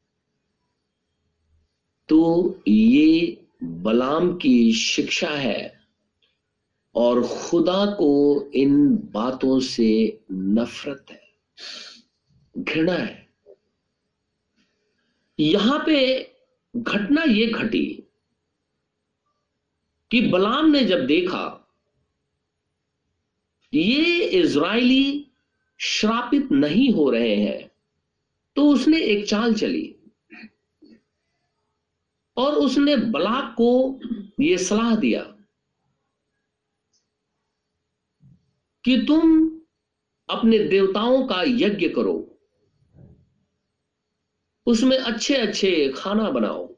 [2.09, 5.80] तो ये बलाम की शिक्षा है
[6.95, 11.22] और खुदा को इन बातों से नफरत है,
[12.55, 13.20] घृणा है।
[15.39, 15.99] यहाँ पे
[16.76, 17.86] घटना ये घटी
[20.12, 21.57] कि बलाम ने जब देखा,
[23.74, 25.28] ये इज़राइली
[25.80, 27.70] श्रापित नहीं हो रहे हैं
[28.57, 29.95] तो उसने एक चाल चली।
[32.38, 34.00] और उसने बलाक को
[34.40, 35.38] यह सलाह दिया
[38.86, 39.56] कि तुम
[40.30, 42.40] अपने देवताओं का यज्ञ करो।
[44.66, 46.76] उसमें अच्छे अच्छे खाना बनाओ।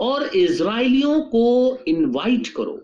[0.00, 2.82] और इज़राइलियों को इनवाइट करो।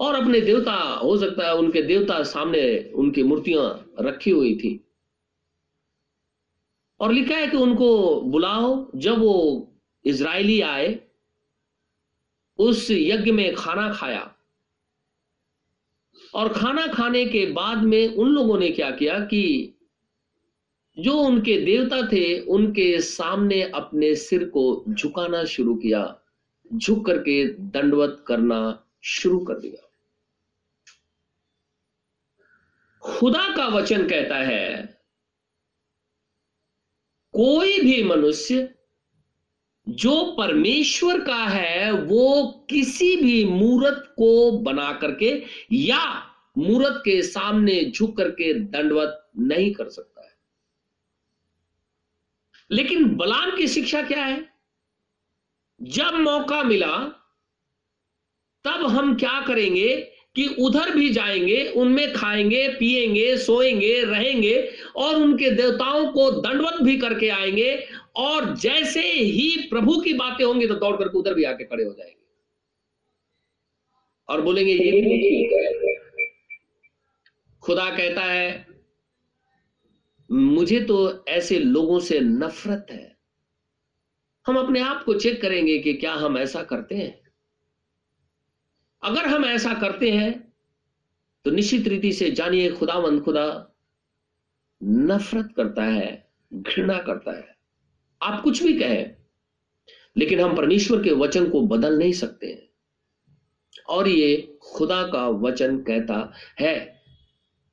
[0.00, 4.89] और अपने देवता, हो सकता है उनके देवता सामने उनकी मूर्तियाँ रखी हुई थी।
[7.00, 9.72] और लिखा है कि उनको बुलाओ, जब वो
[10.04, 11.00] इज़राइली आए,
[12.58, 14.36] उस यज्ञ में खाना खाया।
[16.34, 19.74] और खाना खाने के बाद में उन लोगों ने क्या किया कि
[20.98, 26.20] जो उनके देवता थे, उनके सामने अपने सिर को झुकाना शुरू किया।
[26.74, 29.90] झुक करके दंडवत करना शुरू कर दिया।
[33.02, 34.99] खुदा का वचन कहता है
[37.32, 38.74] कोई भी मनुष्य
[39.88, 46.26] जो परमेश्वर का है, वो किसी भी मूर्त को बना करके या
[46.58, 50.32] मूर्त के सामने झुक करके दंडवत नहीं कर सकता है।
[52.70, 54.48] लेकिन बलाम की शिक्षा क्या है?
[55.82, 56.96] जब मौका मिला,
[58.64, 59.96] तब हम क्या करेंगे
[60.36, 66.96] कि उधर भी जाएँगे, उनमें खाएँगे, पिएँगे, सोएँगे, रहेंगे और उनके देवताओं को दंडवत भी
[66.98, 67.84] करके आएँगे,
[68.16, 71.92] और जैसे ही प्रभु की बातें होंगी तो दौड़ करके उधर भी आके खड़े हो
[71.92, 72.16] जाएँगे।
[74.28, 75.94] और बोलेंगे, ये भी ठीक है।
[77.62, 78.66] खुदा कहता है,
[80.30, 83.16] मुझे तो ऐसे लोगों से नफरत है।
[84.46, 87.18] हम अपने आप को चेक करेंगे कि क्या हम ऐसा करते हैं।
[89.02, 90.32] अगर हम ऐसा करते हैं
[91.44, 93.69] तो निश्चित रीति से जानिए खुदावंद खुदा
[94.84, 97.56] नफरत करता है, घृणा करता है।
[98.22, 99.16] आप कुछ भी कहें,
[100.16, 102.70] लेकिन हम परमेश्वर के वचन को बदल नहीं सकते हैं।
[103.88, 107.02] और ये खुदा का वचन कहता है।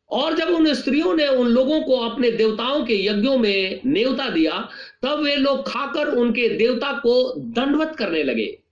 [0.09, 4.69] और जब उन स्त्रियों ने उन लोगों को अपने देवताओं के यज्ञों में नेवता दिया,
[5.03, 8.63] तब वे लोग खाकर उनके देवता को दंडवत करने लगे।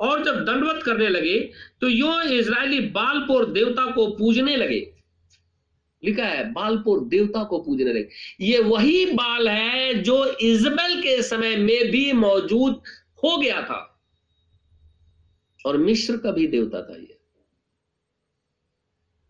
[0.00, 4.99] और जब दंडवत करने लगे तो यो इज़राइली बालपुर देवता को पूजने लगे।
[6.04, 8.08] लिखा है, बालपुर देवता को पूजने लगे
[8.40, 12.82] ये वही बाल है जो इजबेल के समय में भी मौजूद
[13.24, 13.86] हो गया था।
[15.66, 17.20] और मिश्र का भी देवता था ये।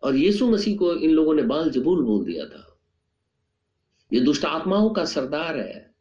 [0.03, 2.79] और यीशु मसीह को इन लोगों ने बाल जबूल बोल दिया था।
[4.13, 5.95] ये दुष्ट आत्माओं का सरदार है।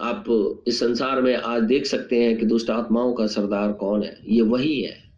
[0.00, 0.24] आप
[0.66, 4.20] इस संसार में आज देख सकते हैं कि दुष्ट आत्माओं का सरदार कौन है?
[4.24, 5.09] ये वही है।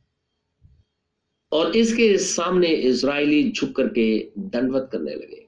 [1.53, 4.07] और इसके सामने इसराइली झुक करके
[4.38, 5.46] दंडवत करने लगे।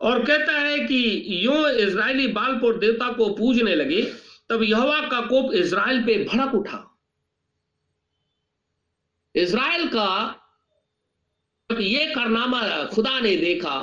[0.00, 4.02] और कहता है कि यो इज़राइली बालपुर देवता को पूजने लगे,
[4.50, 6.84] तब यहोवा का कोप इसराइल पे भड़क उठा।
[9.34, 10.34] इसराइल का
[11.70, 13.78] ये कारनामा खुदा ने देखा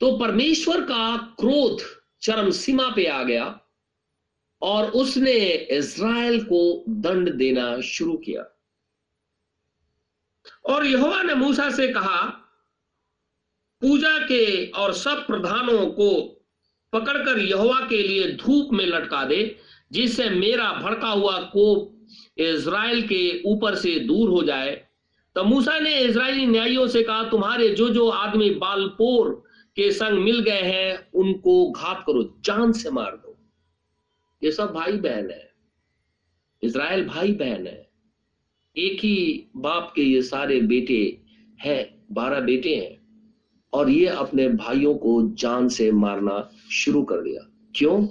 [0.00, 1.82] तो परमेश्वर का क्रोध
[2.22, 3.44] चरम सीमा पे आ गया।
[4.62, 5.38] और उसने
[5.70, 8.44] इज़राइल को दंड देना शुरू किया।
[10.64, 12.20] और यहोवा ने मूसा से कहा,
[13.82, 16.10] पूजा के और सब प्रधानों को
[16.92, 19.56] पकड़कर यहोवा के लिए धूप में लटका दे,
[19.92, 22.06] जिससे मेरा भड़का हुआ कोप
[22.38, 24.70] इज़राइल के ऊपर से दूर हो जाए।
[25.36, 29.30] तो मूसा ने इज़राइली न्यायियों से कहा, तुम्हारे जो जो आदमी बालपोर
[29.76, 33.21] के संग मिल गए हैं, उनको घात करो, जान से मार
[34.44, 35.52] ये सब भाई बहन है।
[36.62, 37.90] इसराइल भाई बहन है।
[38.76, 41.18] एक ही बाप के ये सारे बेटे
[41.60, 43.02] हैं, बारह बेटे हैं।
[43.72, 48.08] और ये अपने भाइयों को जान से मारना शुरू कर दिया। क्यों?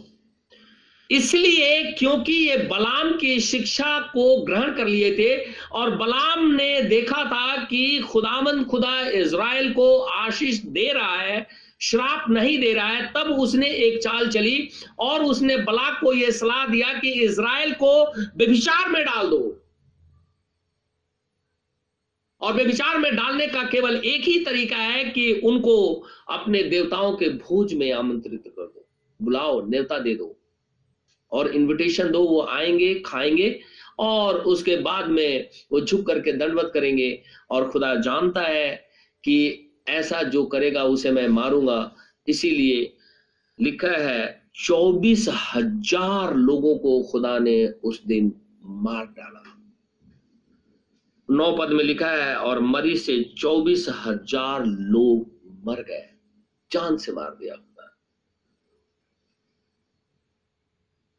[1.11, 7.23] इसलिए क्योंकि ये बलाम की शिक्षा को ग्रहण कर लिए थे और बलाम ने देखा
[7.23, 11.47] था कि खुदामंद खुदा इज़राइल को आशीष दे रहा है
[11.81, 14.69] श्राप नहीं दे रहा है, तब उसने एक चाल चली
[14.99, 18.05] और उसने बलाक को यह सलाह दिया कि इज़राइल को
[18.37, 19.57] व्यभिचार में डाल दो।
[22.41, 27.29] और वे में डालने का केवल एक ही तरीका है कि उनको अपने देवताओं के
[27.29, 28.87] भोज में आमंत्रित कर दो।
[29.21, 30.37] बुलाओ, नेवता दे दो
[31.31, 33.61] और इनविटेशन दो, वो आएँगे, खाएँगे
[33.99, 38.75] और उसके बाद में वो झुक करके दंडवत करेंगे और खुदा जानता है
[39.23, 41.95] कि ऐसा जो करेगा उसे मैं मारूँगा।
[42.27, 42.97] इसीलिए
[43.59, 49.43] लिखा है, चौबीस हज़ार लोगों को खुदा ने उस दिन मार डाला।
[51.29, 55.31] नौ पद में लिखा है, और मरी से चौबीस हज़ार लोग
[55.65, 56.09] मर गए।
[56.71, 57.97] जान से मार दिया खुदा।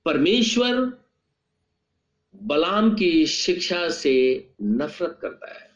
[0.07, 0.99] परमेश्वर
[2.43, 4.15] बलाम की शिक्षा से
[4.63, 5.72] नफरत करता है।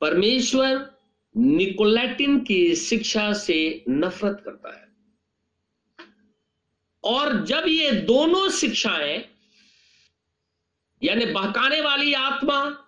[0.00, 0.98] परमेश्वर
[1.36, 4.88] निकोलेटिन की शिक्षा से नफरत करता है।
[7.04, 9.24] और जब ये दोनों शिक्षाएँ,
[11.02, 12.84] यानी बहकाने वाली आत्मा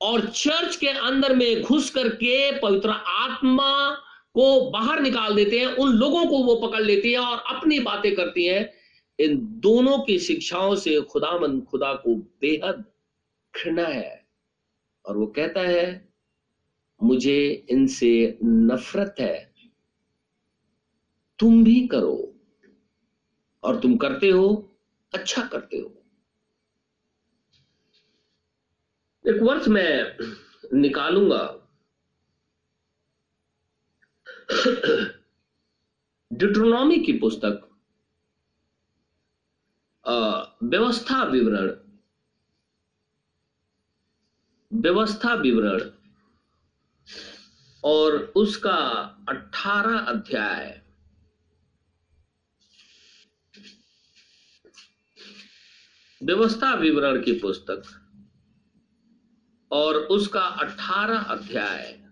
[0.00, 3.90] और चर्च के अंदर में घुस करके पवित्र आत्मा
[4.34, 8.16] को बाहर निकाल देते हैं, उन लोगों को वो पकड़ लेती है और अपनी बातें
[8.16, 8.74] करती हैं,
[9.20, 12.84] इन दोनों की शिक्षाओं से खुदामंद खुदा को बेहद
[13.56, 14.17] घृणा है।
[15.08, 16.08] और वो कहता है,
[17.00, 19.36] मुझे इनसे नफरत है।
[21.38, 22.16] तुम भी करो
[23.62, 24.48] और तुम करते हो
[25.12, 25.94] अच्छा करते हो।
[29.24, 30.16] एक वर्ष मैं
[30.74, 31.44] निकालूँगा।
[36.30, 37.64] डिट्रोनॉमी की पुस्तक
[40.62, 41.70] व्यवस्था विवरण।
[44.72, 45.90] व्यवस्था विवरण
[47.84, 48.76] और उसका
[49.28, 50.82] अठारह अध्याय।
[56.22, 57.82] व्यवस्था विवरण की पुस्तक
[59.72, 62.08] और उसका अठारह अध्याय।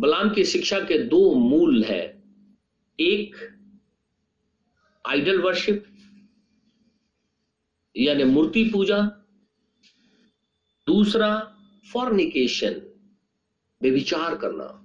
[0.00, 2.22] बलाम की शिक्षा के दो मूल है।
[3.00, 3.36] एक,
[5.06, 5.89] आइडल वर्शिप
[8.00, 9.00] यानी मूर्ति पूजा।
[10.86, 11.56] दूसरा
[11.92, 12.72] फॉर्निकेशन
[13.82, 14.76] बेविचार करना।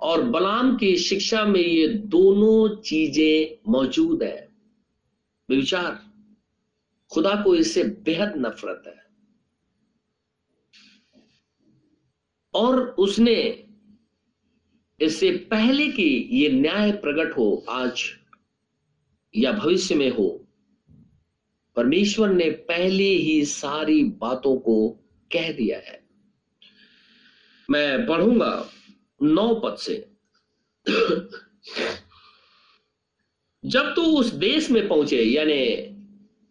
[0.00, 4.48] और बलाम की शिक्षा में ये दोनों चीज़ें मौजूद है।
[5.48, 6.10] विचार
[7.10, 9.08] खुदा को इससे बेहद नफरत है।
[12.54, 13.64] और उसने
[15.00, 18.02] इससे पहले कि ये न्याय प्रकट हो, आज
[19.36, 20.47] या भविष्य में हो
[21.78, 24.88] परमेश्वर ने पहले ही सारी बातों को
[25.30, 26.00] कह दिया है।
[27.68, 28.52] मैं पढ़ूँगा
[29.20, 29.94] नौ पद से।
[33.64, 35.64] जब तू उस देश में पहुँचे, यानी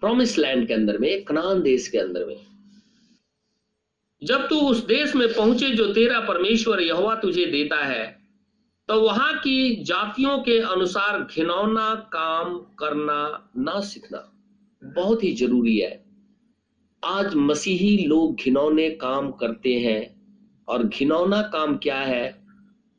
[0.02, 2.46] प्रोमिस लैंड के अंदर में, कनान देश के अंदर में,
[4.22, 8.06] जब तू उस देश में पहुँचे जो तेरा परमेश्वर यहोवा तुझे देता है
[8.90, 14.20] तो वहाँ की जातियों के अनुसार घिनौना काम करना ना सीखना।
[14.84, 16.06] बहुत ही ज़रूरी है।
[17.06, 20.22] आज मसीही लोग घिनौने काम करते हैं
[20.68, 22.42] और घिनौना काम क्या है?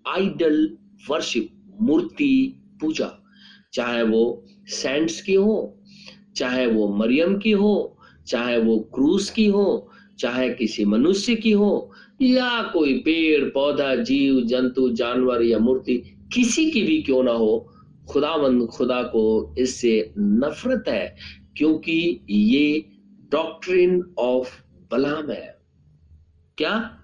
[0.08, 0.78] आइडल
[1.10, 1.48] वर्शिप,
[1.80, 3.24] मूर्ति पूजा।
[3.72, 5.82] चाहे वो सेंट्स की हो,
[6.36, 11.92] चाहे वो मरियम की हो, चाहे वो क्रूस की हो, चाहे किसी मनुष्य की हो,
[12.22, 15.96] या कोई पेड़, पौधा, जीव, जंतु, जानवर या मूर्ति
[16.34, 17.74] किसी की भी क्यों ना हो,
[18.08, 22.88] खुदावंद खुदा को इससे नफरत है क्योंकि ये
[23.32, 25.59] डॉक्ट्रिन ऑफ़ बलाम है।
[26.59, 27.00] क्या?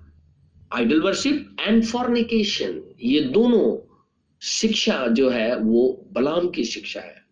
[0.73, 3.95] आइडल वर्शिप एंड फॉर्निकेशन ये दोनों
[4.43, 7.25] शिक्षा जो है, वो बलाम की शिक्षा है।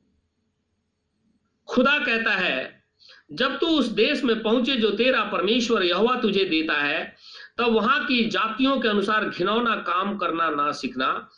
[1.67, 2.85] खुदा कहता है,
[3.33, 7.15] जब तू उस देश में पहुँचे जो तेरा परमेश्वर यहोवा तुझे देता है,
[7.59, 11.31] तब वहाँ की जातियों के अनुसार घिनौना काम करना ना सीखना।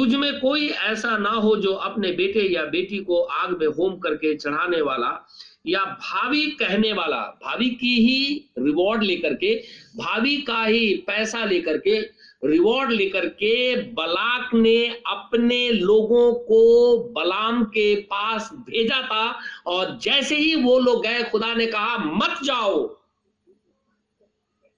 [0.00, 3.96] तुझ में कोई ऐसा ना हो जो अपने बेटे या बेटी को आग में होम
[3.96, 5.28] करके चढ़ाने वाला
[5.66, 9.54] या भावी कहने वाला, भावी की ही रिवॉर्ड लेकर के,
[9.96, 12.00] भावी का ही पैसा लेकर के
[12.44, 20.36] रिवॉर्ड लेकर के बलाक ने अपने लोगों को बलाम के पास भेजा था और जैसे
[20.36, 23.00] ही वो लोग गए, खुदा ने कहा, मत जाओ।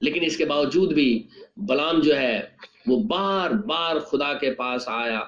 [0.02, 1.24] लेकिन इसके बावजूद भी
[1.58, 2.56] बलाम जो है
[2.88, 5.20] वो बार बार खुदा के पास आया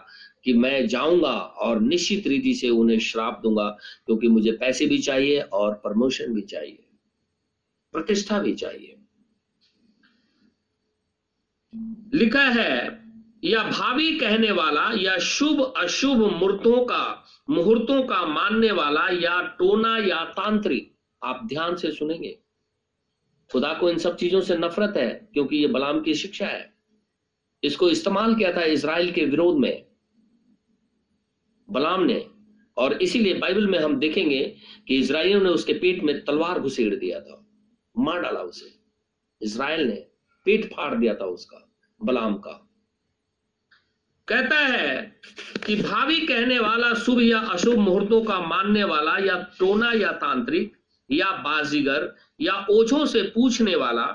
[0.44, 3.68] कि मैं जाऊँगा और निश्चित रीति से उन्हें श्राप दूँगा,
[4.06, 6.84] क्योंकि मुझे पैसे भी चाहिए और प्रमोशन भी चाहिए,
[7.92, 8.96] प्रतिष्ठा भी चाहिए।
[12.14, 13.02] लिखा है,
[13.44, 19.96] या भावी कहने वाला, या शुभ अशुभ मूर्तों का, मुहूर्तों का मानने वाला, या टोना
[19.98, 22.38] या तांत्रिक, आप ध्यान से सुनेंगे।
[23.50, 26.73] खुदा को इन सब चीज़ों से नफरत है, क्योंकि ये बलाम की शिक्षा है।
[27.64, 29.84] इसको इस्तेमाल किया था इसराइल के विरोध में,
[31.68, 32.24] बलाम ने।
[32.76, 34.42] और इसीलिए बाइबल में हम देखेंगे
[34.88, 37.40] कि इसराइलियों ने उसके पेट में तलवार घुसेड़ दिया था,
[37.96, 38.72] मार डाला उसे।
[39.40, 39.96] इसराइल ने
[40.46, 41.60] पेट फाड़ दिया था उसका,
[42.00, 42.60] बलाम का।
[44.28, 45.20] कहता है
[45.66, 50.76] कि भावी कहने वाला शुभ या अशुभ मुहूर्तों का मानने वाला या टोना या तांत्रिक
[51.10, 54.06] या बाजीगर या ओझों से पूछने वाला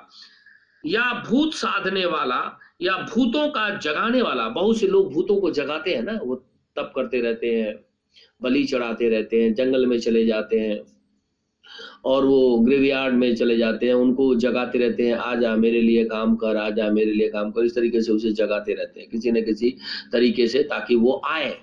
[0.83, 2.39] या भूत साधने वाला
[2.81, 6.35] या भूतों का जगाने वाला, बहुत से लोग भूतों को जगाते हैं ना, वो
[6.75, 7.75] तप करते रहते हैं,
[8.41, 10.79] बलि चढ़ाते रहते हैं, जंगल में चले जाते हैं,
[12.05, 16.05] और वो ग्रेवयार्ड में चले जाते हैं, उनको जगाते रहते हैं, आ जा मेरे लिए
[16.05, 19.09] काम कर, आ जा मेरे लिए काम कर, इस तरीके से उसे जगाते रहते हैं,
[19.09, 19.75] किसी न किसी
[20.11, 21.57] तरीके से ताकि वो आए।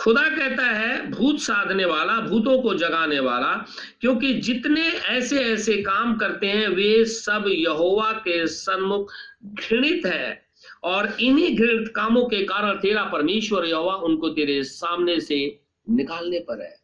[0.00, 3.66] खुदा कहता है, भूत साधने वाला, भूतों को जगाने वाला,
[4.00, 9.12] क्योंकि जितने ऐसे ऐसे काम करते हैं, वे सब यहोवा के सन्मुख
[9.44, 10.46] घृणित है।
[10.84, 16.62] और इन्हीं घृणित कामों के कारण तेरा परमेश्वर यहोवा उनको तेरे सामने से निकालने पर
[16.62, 16.76] है।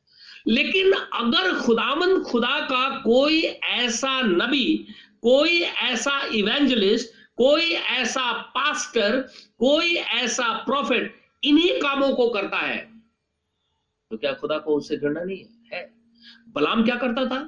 [0.49, 4.87] लेकिन अगर खुदामंद, खुदा का कोई ऐसा नबी,
[5.23, 9.21] कोई ऐसा इवेंजलिस्ट, कोई ऐसा पास्टर,
[9.59, 11.15] कोई ऐसा प्रॉफिट
[11.45, 12.96] इन्हीं कामों को करता है
[14.11, 15.85] तो क्या खुदा को उससे घृणा नहीं है,
[16.49, 17.39] बलाम क्या करता था?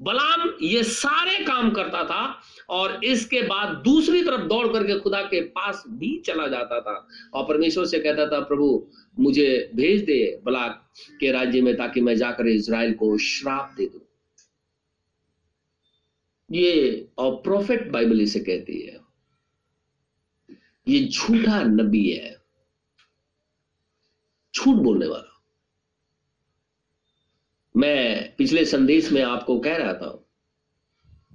[0.00, 2.22] बलाम ये सारे काम करता था
[2.68, 6.94] और इसके बाद दूसरी तरफ़ दौड़ करके खुदा के पास भी चला जाता था।
[7.34, 8.68] और परमेश्वर से कहता था प्रभु
[9.18, 14.00] मुझे भेज दे बलाक के राज्य में ताकि मैं जाकर इज़राइल को श्राप दे दू।
[16.50, 19.00] ये और प्रोफेट बाइबल इसे कहती है।
[20.86, 22.36] ये झूठा नबी है।
[24.54, 25.31] झूठ बोलने वाला।
[27.82, 30.28] मैं पिछले संदेश में आपको कह रहा था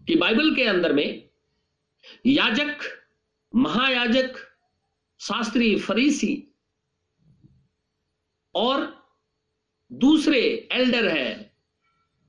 [0.07, 1.29] कि बाइबल के अंदर में
[2.25, 2.77] याजक,
[3.55, 4.33] महायाजक,
[5.19, 6.55] शास्त्री, फरीसी
[8.55, 9.07] और
[9.91, 11.53] दूसरे एल्डर है,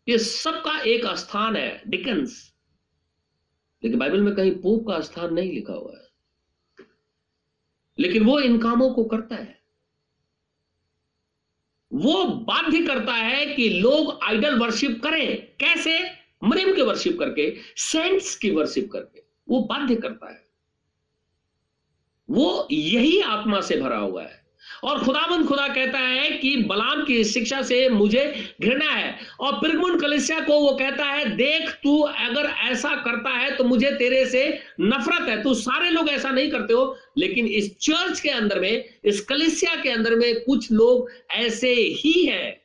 [0.08, 2.54] ये सबका एक स्थान है, डिकन्स।
[3.84, 6.08] लेकिन बाइबल में कहीं पोप का स्थान नहीं लिखा हुआ है।
[7.98, 9.57] लेकिन वो इन कामों को करता है।
[11.93, 16.11] वो बाध्य करता है कि लोग आइडल वर्शिप करें। कैसे?
[16.45, 20.49] मरियम के वर्शिप करके सेंट्स की वर्शिप करके। वो बाध्य करता है।
[22.30, 24.47] वो यही आत्मा से भरा हुआ है।
[24.84, 29.98] और खुदाबंद खुदा कहता है कि बलाम की शिक्षा से मुझे घृणा है। और पिरगुन
[30.00, 34.60] कलिसिया को वो कहता है, देख, तू अगर ऐसा करता है तो मुझे तेरे से
[34.80, 38.84] नफरत है। तू सारे लोग ऐसा नहीं करते हो, लेकिन इस चर्च के अंदर में,
[39.04, 42.60] इस कलिसिया के अंदर में कुछ लोग ऐसे ही हैं।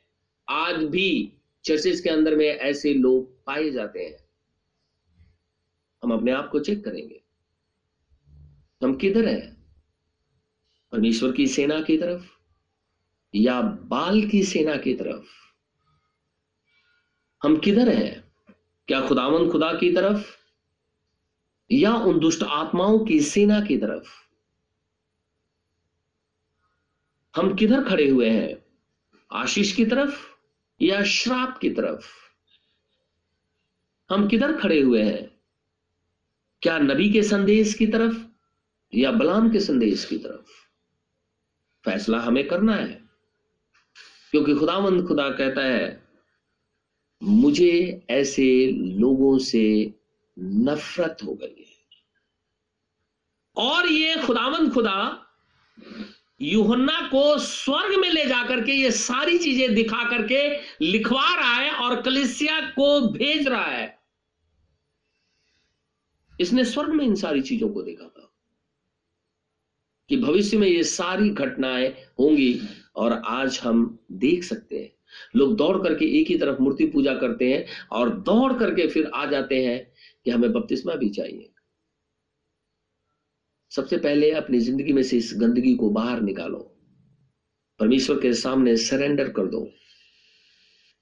[0.48, 1.32] आज भी
[1.64, 4.16] चर्चेस के अंदर में ऐसे लोग पाए जाते हैं।
[6.02, 7.20] हम अपने आप को चेक करेंगे।
[8.82, 9.53] हम किधर हैं?
[10.94, 12.22] परमेश्वर की सेना की तरफ़
[13.34, 15.24] या बाल की सेना की तरफ़?
[17.42, 18.24] हम किधर हैं?
[18.88, 20.36] क्या खुदावन खुदा की तरफ़?
[21.72, 24.08] या उन दुष्ट आत्माओं की सेना की तरफ़?
[27.36, 28.64] हम किधर खड़े हुए हैं?
[29.32, 30.26] आशीष की तरफ़
[30.82, 32.06] या श्राप की तरफ़?
[34.10, 35.30] हम किधर खड़े हुए हैं?
[36.62, 38.24] क्या नबी के संदेश की तरफ़
[38.94, 40.63] या बलाम के संदेश की तरफ़?
[41.84, 43.04] फैसला हमें करना है।
[44.30, 46.04] क्योंकि खुदावंद खुदा कहता है,
[47.22, 49.94] मुझे ऐसे लोगों से
[50.38, 51.74] नफरत हो गई है।
[53.56, 55.26] और ये खुदावंद खुदा
[56.42, 61.70] यूहन्ना को स्वर्ग में ले जाकर के ये सारी चीज़ें दिखा करके लिखवा रहा है
[61.70, 63.98] और कलिसिया को भेज रहा है।
[66.40, 68.23] इसने स्वर्ग में इन सारी चीज़ों को देखा था।
[70.08, 71.88] कि भविष्य में ये सारी घटनाएँ
[72.20, 72.60] होंगी
[72.96, 74.90] और आज हम देख सकते हैं।
[75.36, 79.26] लोग दौड़ करके एक ही तरफ़ मूर्ति पूजा करते हैं और दौड़ करके फिर आ
[79.26, 79.92] जाते हैं
[80.24, 81.50] कि हमें बपतिस्मा भी चाहिए।
[83.70, 86.58] सबसे पहले अपनी ज़िंदगी में से इस गंदगी को बाहर निकालो।
[87.78, 89.70] परमेश्वर के सामने सरेंडर कर दो।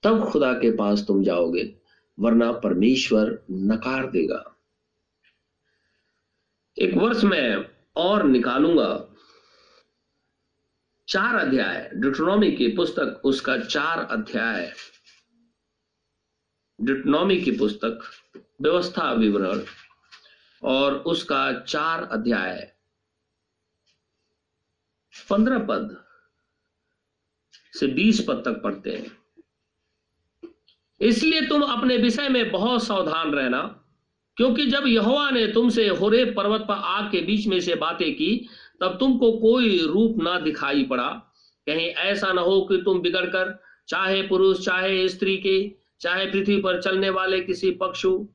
[0.03, 1.75] तब खुदा के पास तुम जाओगे,
[2.21, 4.59] वरना परमेश्वर नकार देगा।
[6.79, 7.65] एक वर्ष में
[7.97, 9.09] और निकालूँगा।
[11.09, 14.73] चार अध्याय डिट्रोनॉमी की पुस्तक, उसका चार अध्याय।
[16.81, 18.01] डिट्रोनॉमी की पुस्तक,
[18.37, 19.65] व्यवस्था विवरण,
[20.63, 22.75] और उसका चार अध्याय।
[25.31, 26.05] पंद्रह पद
[27.73, 29.19] से बीस पद तक पढ़ते हैं।
[31.01, 33.82] इसलिए तुम अपने विषय में बहुत सावधान रहना।
[34.37, 38.49] क्योंकि जब यहोवा ने तुमसे होरे पर्वत पर आग के बीच में से बातें की,
[38.81, 41.09] तब तुमको कोई रूप ना दिखाई पड़ा।
[41.67, 46.83] कहीं ऐसा ना हो कि तुम बिगड़कर, चाहे पुरुष, चाहे स्त्री के, चाहे पृथ्वी पर
[46.83, 48.27] चलने वाले किसी पक्षु,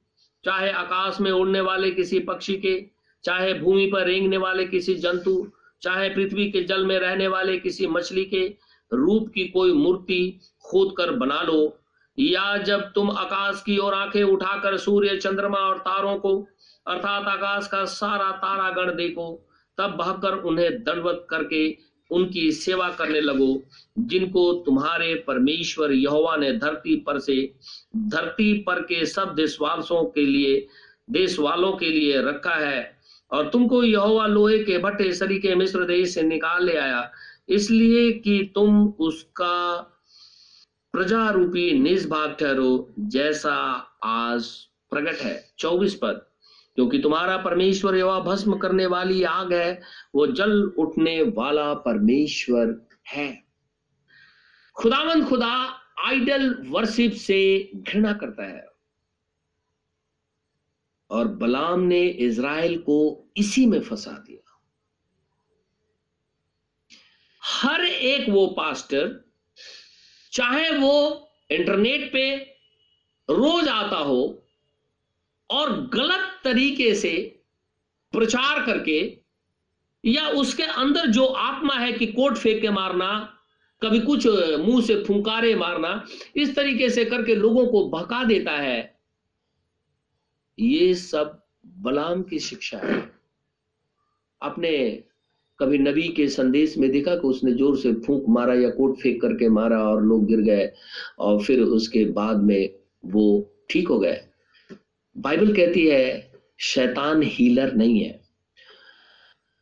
[0.45, 2.85] चाहे आकाश में उड़ने वाले किसी पक्षी के,
[3.23, 7.87] चाहे भूमि पर रेंगने वाले किसी जंतु, चाहे पृथ्वी के जल में रहने वाले किसी
[7.87, 8.55] मछली के,
[8.93, 11.79] रूप की कोई मूर्ति खोद कर बना लो।
[12.19, 16.47] या जब तुम आकाश की ओर आँखें उठाकर सूर्य, चंद्रमा और तारों को,
[16.87, 21.77] अर्थात आकाश का सारा तारागण देखो, तब बहकर उन्हें दंडवत करके
[22.11, 23.63] उनकी सेवा करने लगो,
[23.99, 27.53] जिनको तुम्हारे परमेश्वर यहोवा ने धरती पर से,
[27.97, 30.67] धरती पर के सब देशवासों के लिए
[31.09, 32.97] देश वालों के लिए रखा है।
[33.31, 37.11] और तुमको यहोवा लोहे के भट्टे सरीके मिस्र देश से निकाल ले आया।
[37.49, 39.83] इसलिए कि तुम उसका
[40.97, 43.53] प्रजा रूपी निज भाग ठहरो जैसा
[44.03, 44.47] आज
[44.89, 46.29] प्रकट है। चौबीस पद,
[46.75, 49.81] क्योंकि तुम्हारा परमेश्वर यवा भस्म करने वाली आग है,
[50.15, 53.43] वो जल उठने वाला परमेश्वर है।
[54.75, 58.67] खुदावन खुदा आइडल वर्शिप से घृणा करता है।
[61.09, 64.61] और बलाम ने इज़राइल को इसी में फंसा दिया।
[67.43, 69.26] हर एक वो पास्टर
[70.37, 72.35] चाहे वो इंटरनेट पे
[73.29, 74.43] रोज आता हो
[75.49, 77.41] और गलत तरीके से
[78.13, 78.99] प्रचार करके
[80.03, 83.33] या उसके अंदर जो आत्मा है कि कोट फेंक के मारना,
[83.81, 84.27] कभी कुछ
[84.59, 86.03] मुँह से फुंकारे मारना,
[86.35, 88.99] इस तरीके से करके लोगों को भका देता है,
[90.59, 93.11] ये सब बलाम की शिक्षा है।
[94.41, 95.03] आपने
[95.59, 99.21] कभी नबी के संदेश में देखा कि उसने ज़ोर से फूंक मारा या कोट फेंक
[99.21, 100.69] करके मारा और लोग गिर गए
[101.19, 102.69] और फिर उसके बाद में
[103.05, 103.25] वो
[103.69, 104.21] ठीक हो गए।
[105.15, 108.19] बाइबल कहती है, शैतान हीलर नहीं है।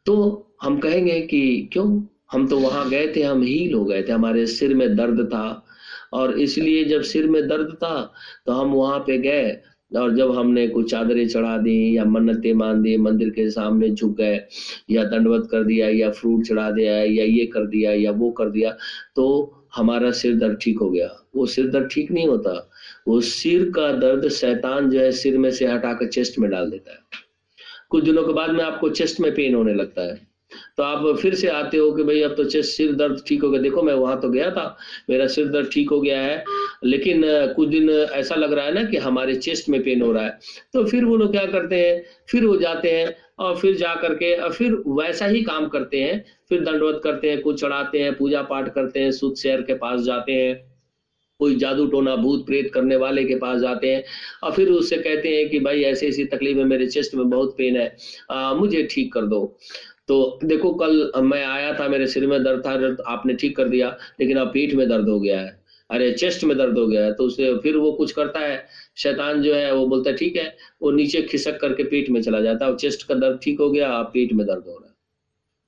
[0.05, 0.15] तो
[0.61, 2.01] हम कहेंगे कि क्यों?
[2.31, 5.65] हम तो वहाँ गए थे, हम हील हो गए थे, हमारे सिर में दर्द था
[6.13, 8.13] और इसलिए जब सिर में दर्द था
[8.45, 9.49] तो हम वहाँ पे गए
[9.95, 14.15] और जब हमने कुछ चादरें चढ़ा दी या मन्नतें मान दी, मंदिर के सामने झुक
[14.17, 14.39] गए
[14.89, 18.49] या दंडवत कर दिया या फ्रूट चढ़ा दिया या ये कर दिया या वो कर
[18.49, 18.75] दिया
[19.15, 22.69] तो हमारा सिर दर्द ठीक हो गया। वो सिर दर्द ठीक नहीं होता।
[23.07, 26.91] वो सिर का दर्द शैतान जो है सिर में से हटाकर चेस्ट में डाल देता
[26.91, 26.99] है।
[27.89, 30.27] कुछ दिनों के बाद में आपको चेस्ट में पेन होने लगता है।
[30.77, 33.49] तो आप फिर से आते हो कि भाई अब तो चेस्ट सिर दर्द ठीक हो
[33.49, 34.65] गया। देखो मैं वहाँ तो गया था
[35.09, 36.43] मेरा सिर दर्द ठीक हो गया है
[36.83, 37.21] लेकिन
[37.55, 40.37] कुछ दिन ऐसा लग रहा है ना कि हमारे चेस्ट में पेन हो रहा है।
[40.73, 44.35] तो फिर वो लोग क्या करते हैं फिर वो जाते हैं और फिर जा करके
[44.35, 48.41] और फिर वैसा ही काम करते हैं। फिर दंडवत करते हैं कुछ चढ़ाते हैं पूजा
[48.43, 50.63] पाठ करते हैं सुध शहर के पास जाते हैं।
[51.39, 54.03] कोई जादू टोना भूत प्रेत करने वाले के पास जाते हैं
[54.43, 57.55] और फिर उससे कहते हैं कि भाई ऐसी ऐसी तकलीफ़ है मेरे चेस्ट में बहुत
[57.57, 57.95] पेन है
[58.31, 59.39] आ, मुझे ठीक कर दो।
[60.09, 63.89] तो देखो, कल मैं आया था, मेरे सिर में दर्द था आपने ठीक कर दिया,
[64.19, 67.13] लेकिन अब पीठ में दर्द हो गया है। अरे, चेस्ट में दर्द हो गया है
[67.13, 68.65] तो उसे फिर वो कुछ करता है।
[68.97, 72.39] शैतान जो है, वो बोलता है, ठीक है। वो नीचे खिसक करके पीठ में चला
[72.41, 74.93] जाता है चेस्ट का दर्द ठीक हो गया, आप पीठ में दर्द हो रहा है।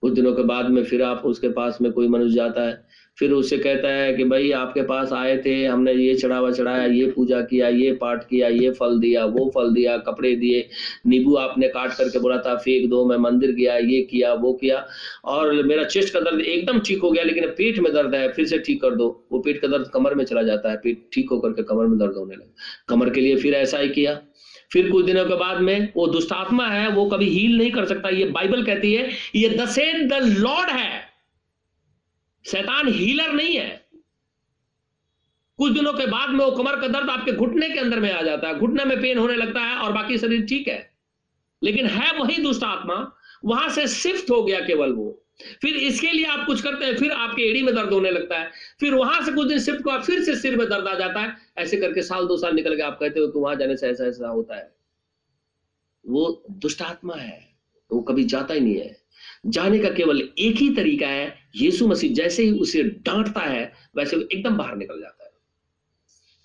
[0.04, 2.86] कुछ दिनों के बाद में फिर आप उसके पास में कोई मनुष्य जाता है
[3.20, 7.06] फिर उससे कहता है कि भाई आपके पास आए थे, हमने ये चढ़ावा चढ़ाया, ये
[7.06, 10.68] पूजा किया, ये पाठ किया, ये फल दिया, वो फल दिया, कपड़े दिए,
[11.08, 14.86] नींबू आपने काट करके बोला था, फेंक दो, मैं मंदिर गया, ये किया, वो किया।
[15.26, 18.46] और मेरा चेस्ट का दर्द एकदम ठीक हो गया, लेकिन पेट में दर्द है, फिर
[18.46, 21.30] से ठीक कर दो। वो पेट का दर्द कमर में चला जाता है, पेट ठीक
[21.32, 22.54] होकर के कमर में दर्द होने लगा।
[22.90, 24.20] कमर के लिए फिर ऐसा ही किया।
[24.72, 28.10] फिर कुछ दिनों के बाद में वो दुष्टात्मा है, वो कभी हील नहीं कर सकता।
[28.10, 31.07] ये बाइबल कहती है, ये दसेन द लॉर्ड है।
[32.52, 33.88] शैतान हीलर नहीं है।
[35.58, 38.22] कुछ दिनों के बाद में वो कमर का दर्द आपके घुटने के अंदर में आ
[38.22, 40.94] जाता है। घुटने में पेन होने लगता है और बाकी शरीर ठीक है।
[41.64, 45.24] लेकिन है वही दुष्ट आत्मा, वहाँ से शिफ्ट हो गया केवल वो।
[45.62, 48.52] फिर इसके लिए आप कुछ करते हैं, फिर आपके एड़ी में दर्द होने लगता है।
[48.80, 51.38] फिर वहाँ से कुछ दिन शिफ्ट हुआ फिर से सिर में दर्द आ जाता है।
[51.58, 54.06] ऐसे करके साल दो साल निकल के आप कहते हो कि वहाँ जाने से ऐसा
[54.06, 54.76] ऐसा होता है।
[56.08, 57.56] वो दुष्ट आत्मा है।
[57.92, 59.07] वो कभी जाता ही नहीं है।
[59.46, 64.16] जाने का केवल एक ही तरीका है, यीशु मसीह जैसे ही उसे डांटता है, वैसे
[64.16, 65.28] वो एकदम बाहर निकल जाता है।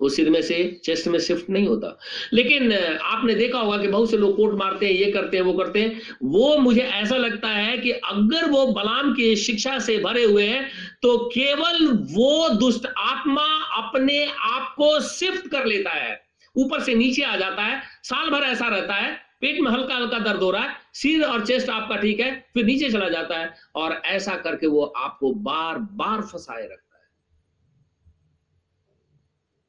[0.01, 1.99] वो सिर में से, चेस्ट में शिफ्ट नहीं होता।
[2.33, 2.73] लेकिन
[3.03, 5.81] आपने देखा होगा कि बहुत से लोग कोट मारते हैं, ये करते हैं, वो करते
[5.81, 10.47] हैं। वो मुझे ऐसा लगता है कि अगर वो बलाम की शिक्षा से भरे हुए
[10.47, 10.69] हैं
[11.03, 13.45] तो केवल वो दुष्ट आत्मा
[13.83, 16.23] अपने आप को शिफ्ट कर लेता है।
[16.57, 20.19] ऊपर से नीचे आ जाता है। साल भर ऐसा रहता है पेट में हल्का हल्का
[20.19, 23.55] दर्द हो रहा है, सिर और चेस्ट आपका ठीक है, फिर नीचे चला जाता है
[23.77, 27.05] और ऐसा करके वो आपको बार बार फंसाए रखता है।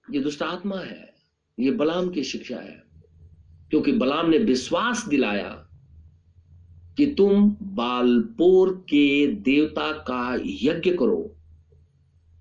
[0.08, 1.14] ये दुष्ट आत्मा है,
[1.58, 2.84] ये बलाम की शिक्षा है,
[3.72, 5.50] क्योंकि बलाम ने विश्वास दिलाया
[6.98, 11.36] कि तुम बालपोर के देवता का यज्ञ करो,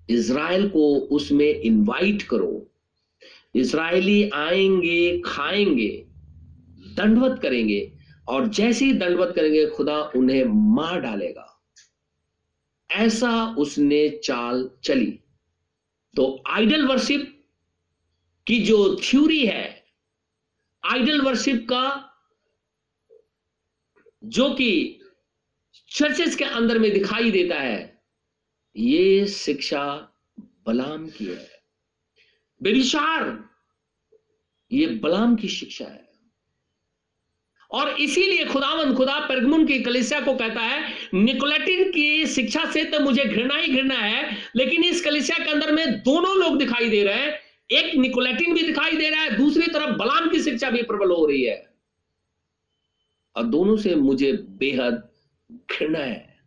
[0.09, 2.65] इज़राइल को उसमें इनवाइट करो,
[3.55, 6.05] इज़राइली आएँगे, खाएँगे
[6.93, 7.93] दंडवत करेंगे
[8.27, 11.63] और जैसे ही दंडवत करेंगे, खुदा उन्हें मार डालेगा।
[12.91, 15.19] ऐसा उसने चाल चली।
[16.15, 17.45] तो आइडल वर्शिप
[18.47, 19.85] की जो थ्योरी है,
[20.85, 22.09] आइडल वर्शिप का,
[24.23, 24.99] जो कि
[25.89, 28.03] चर्चेस के अंदर में दिखाई देता है,
[28.77, 31.49] ये शिक्षा बलाम की है।
[32.63, 33.49] बेविचार
[34.71, 36.02] ये बलाम की शिक्षा है।
[37.73, 42.99] और इसीलिए खुदावन खुदा परगमुन की कलिसिया को कहता है, निकोलेटिन की शिक्षा से तो
[42.99, 47.03] मुझे घृणा ही घृणा है, लेकिन इस कलिसिया के अंदर में दोनों लोग दिखाई दे
[47.03, 47.39] रहे हैं।
[47.71, 51.25] एक निकोलेटिन भी दिखाई दे रहा है, दूसरी तरफ़ बलाम की शिक्षा भी प्रबल हो
[51.25, 51.73] रही है।
[53.35, 55.09] और दोनों से मुझे बेहद
[55.51, 56.37] घृणा है।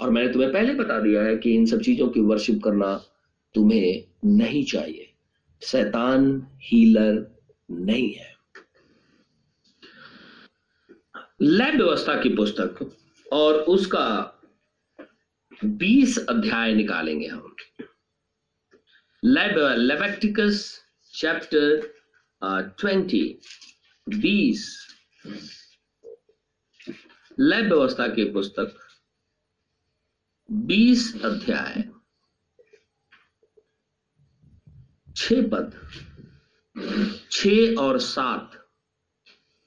[0.00, 3.04] और मैंने तुम्हें पहले बता दिया है कि इन सब चीज़ों की वर्शिप करना
[3.54, 5.12] तुम्हें नहीं चाहिए।
[5.62, 7.40] शैतान हीलर
[7.70, 8.35] नहीं है।
[11.42, 12.96] लैब व्यवस्था की पुस्तक
[13.32, 14.32] और उसका
[15.64, 17.56] 20 अध्याय निकालेंगे हम।
[19.24, 20.80] लैब लेवेक्टिकस
[21.14, 21.94] चैप्टर
[22.78, 23.40] ट्वेंटी,
[24.08, 24.86] बीस।
[27.40, 28.76] लैब व्यवस्था की पुस्तक
[30.50, 31.88] 20 अध्याय।
[35.16, 35.88] छ पद
[37.30, 38.55] छ और सात।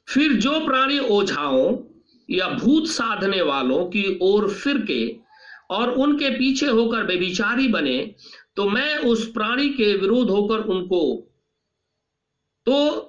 [0.09, 1.77] फिर जो प्राणी ओझाओं
[2.29, 5.03] या भूत साधने वालों की ओर फिर के
[5.71, 7.97] और उनके पीछे होकर बेविचारी बने
[8.55, 11.01] तो मैं उस प्राणी के विरोध होकर उनको
[12.67, 13.05] तो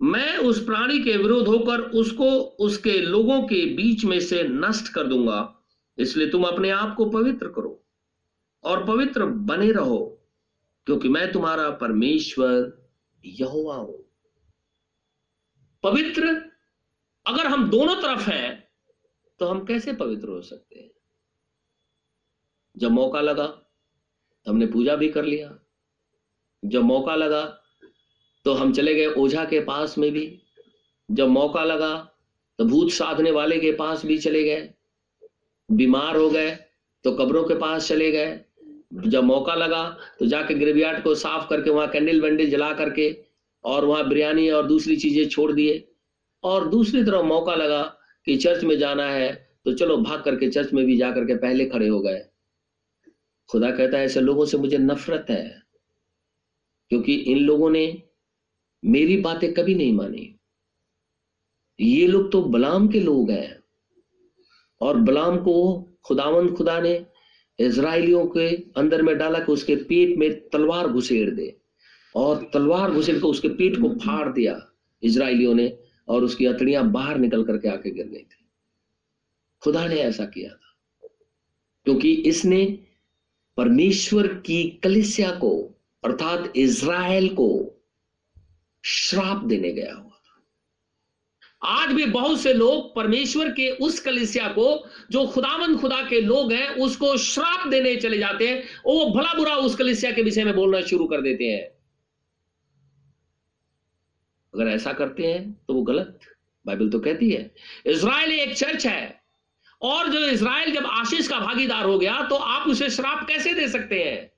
[0.00, 2.30] मैं उस प्राणी के विरोध होकर उसको,
[2.60, 5.64] उसके लोगों के बीच में से नष्ट कर दूँगा।
[5.98, 7.84] इसलिए तुम अपने आप को पवित्र करो
[8.64, 9.98] और पवित्र बने रहो,
[10.86, 12.72] क्योंकि मैं तुम्हारा परमेश्वर
[13.24, 13.98] यहोवा हूँ।
[15.84, 16.28] पवित्र,
[17.26, 18.68] अगर हम दोनों तरफ़ हैं
[19.40, 20.90] तो हम कैसे पवित्र हो सकते हैं?
[22.76, 25.58] जब मौका लगा तो हमने पूजा भी कर लिया।
[26.62, 27.44] जब मौका लगा
[28.46, 30.42] तो हम चले गए ओझा के पास में भी।
[31.08, 31.94] जब मौका लगा
[32.58, 34.68] तो भूत साधने वाले के पास भी चले गए।
[35.68, 36.50] बीमार हो गए
[37.04, 38.40] तो कब्रों के पास चले गए।
[39.06, 39.84] जब मौका लगा
[40.18, 43.10] तो जाके ग्रेवियार्ड को साफ़ करके, वहाँ कैंडल वैंडल जला करके
[43.64, 45.84] और वहाँ बिरयानी और दूसरी चीज़ें छोड़ दिए।
[46.44, 47.82] और दूसरी तरफ़ मौका लगा
[48.26, 49.32] कि चर्च में जाना है
[49.66, 52.22] तो चलो भाग करके चर्च में भी जा करके पहले खड़े हो गए।
[53.50, 55.62] खुदा कहता है, ऐसे लोगों से मुझे नफरत है,
[56.90, 58.02] क्योंकि इन लोगों ने
[58.82, 60.28] मेरी बातें कभी नहीं मानी।
[61.78, 63.62] ये लोग तो बलाम के लोग हैं,
[64.80, 65.54] और बलाम को
[66.04, 67.04] खुदावंद खुदा ने
[67.58, 71.54] इसराइलियों के अंदर में डाला कि उसके पेट में तलवार घुसेड़ दे।
[72.14, 74.68] और तलवार कर उसके पीठ को फाड़ दिया
[75.02, 78.48] इसराइलियों ने और उसकी अतड़ियाँ बाहर निकल करके आके गिर गई थी।
[79.62, 80.76] खुदा ने ऐसा किया था।
[81.84, 82.78] क्योंकि इसने
[83.56, 87.78] परमेश्वर की कलिसिया को, अर्थात इज़राइल को
[88.84, 90.42] श्राप देने गया हुआ था।
[91.68, 96.52] आज भी बहुत से लोग परमेश्वर के उस कलिसिया को, जो खुदावंद खुदा के लोग
[96.52, 100.54] हैं, उसको श्राप देने चले जाते हैं। वो भला बुरा उस कलिसिया के विषय में
[100.54, 101.81] बोलना शुरू कर देते हैं।
[104.54, 106.18] अगर ऐसा करते हैं तो वो गलत।
[106.66, 107.50] बाइबल तो कहती है
[107.86, 109.20] इसराइल एक चर्च है,
[109.82, 113.68] और जो इसराइल जब आशीष का भागीदार हो गया तो आप उसे श्राप कैसे दे
[113.68, 114.30] सकते हैं?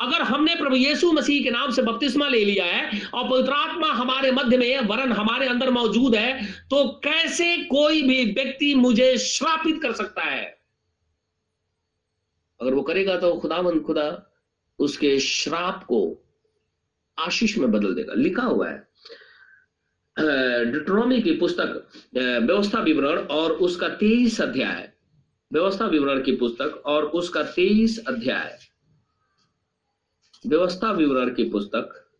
[0.00, 3.92] अगर हमने प्रभु यीशु मसीह के नाम से बपतिस्मा ले लिया है, और पवित्र आत्मा
[3.92, 9.80] हमारे मध्य में वरन हमारे अंदर मौजूद है तो कैसे कोई भी व्यक्ति मुझे श्रापित
[9.82, 10.44] कर सकता है?
[12.60, 14.10] अगर वो करेगा तो खुदावंद खुदा
[14.78, 16.00] उसके श्राप को
[17.18, 18.84] आशीष में बदल देगा। लिखा हुआ है
[20.72, 24.92] डिट्रोमी की पुस्तक व्यवस्था विवरण और उसका तेईस अध्याय।
[25.52, 28.58] व्यवस्था विवरण की पुस्तक और उसका तेईस अध्याय।
[30.44, 32.10] व्यवस्था विवरण की पुस्तक,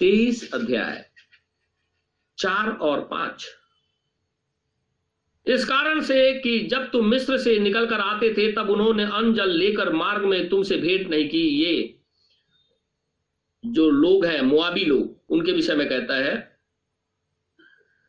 [0.00, 1.04] तेईस अध्याय।
[2.38, 3.46] चार और पाँच।
[5.46, 9.50] इस कारण से कि जब तुम मिस्र से निकलकर आते थे, तब उन्होंने अन्न जल
[9.50, 11.99] लेकर मार्ग में तुमसे भेंट नहीं की। ये
[13.66, 16.56] जो लोग हैं, मुआबी लोग, उनके विषय में कहता है,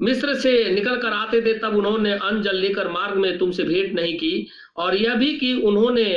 [0.01, 3.93] मिस्र से निकल कर आते थे, तब उन्होंने अन्न जल लेकर मार्ग में तुमसे भेंट
[3.93, 4.47] नहीं की
[4.77, 6.13] और यह भी कि उन्होंने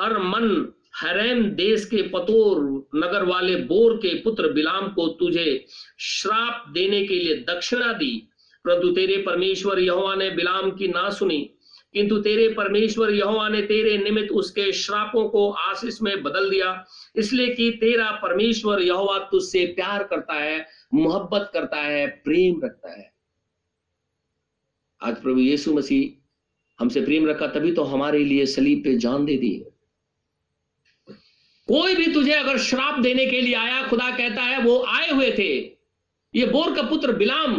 [0.00, 2.58] अरमन हरैम देश के पतोर
[2.98, 5.66] नगर वाले बोर के पुत्र बिलाम को तुझे
[5.98, 8.28] श्राप देने के लिए दक्षिणा दी।
[8.64, 11.53] परंतु तेरे परमेश्वर यहोवा ने बिलाम की ना सुनी।
[11.94, 16.84] किंतु तेरे परमेश्वर यहोवा ने तेरे निमित्त उसके श्रापों को आशीष में बदल दिया,
[17.16, 23.12] इसलिए कि तेरा परमेश्वर यहोवा तुझसे प्यार करता है, मोहब्बत करता है, प्रेम रखता है।
[25.00, 26.22] आज प्रभु यीशु मसीह
[26.78, 29.52] हमसे प्रेम रखा, तभी तो हमारे लिए सलीब पे जान दे दी
[31.68, 35.30] कोई भी तुझे अगर श्राप देने के लिए आया, खुदा कहता है, वो आए हुए
[35.38, 35.52] थे।
[36.34, 37.54] ये बोर का पुत्र बिलाम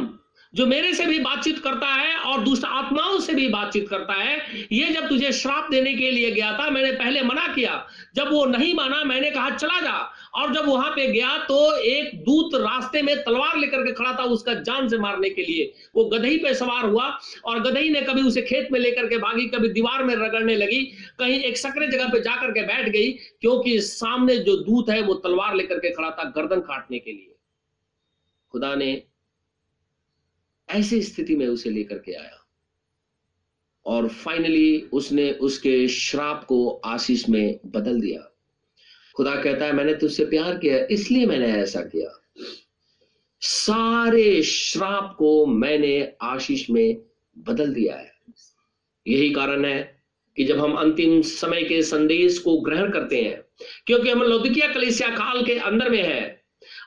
[0.54, 4.38] जो मेरे से भी बातचीत करता है और दुष्ट आत्माओं से भी बातचीत करता है,
[4.72, 7.86] ये जब तुझे श्राप देने के लिए गया था, मैंने पहले मना किया।
[8.16, 12.16] जब वो नहीं माना, मैंने कहा, चला जा। और जब वहाँ पे गया तो एक
[12.24, 16.06] दूत रास्ते में तलवार लेकर के खड़ा था उसका जान से मारने के लिए। वो
[16.06, 17.08] गधई पे सवार हुआ
[17.46, 20.84] और गधई ने कभी उसे खेत में लेकर के भागी, कभी दीवार में रगड़ने लगी,
[21.20, 25.14] कहीं एक सकरे जगह पे जाकर के बैठ गई, क्योंकि सामने जो दूत है, वो
[25.16, 27.36] तलवार लेकर के खड़ा था गर्दन काटने के लिए।
[28.54, 29.04] खुदा ने
[30.70, 32.42] ऐसी स्थिति में उसे लेकर के आया।
[33.86, 38.32] और फाइनली उसने उसके श्राप को आशीष में बदल दिया।
[39.16, 42.22] खुदा कहता है, मैंने तुझसे प्यार किया, इसलिए मैंने ऐसा किया।
[43.40, 46.98] सारे श्राप को मैंने आशीष में
[47.38, 48.12] बदल दिया है।
[49.08, 50.04] यही कारण है
[50.36, 53.42] कि जब हम अंतिम समय के संदेश को ग्रहण करते हैं,
[53.86, 56.35] क्योंकि हम लौदिकिया कलेसिया काल के अंदर में है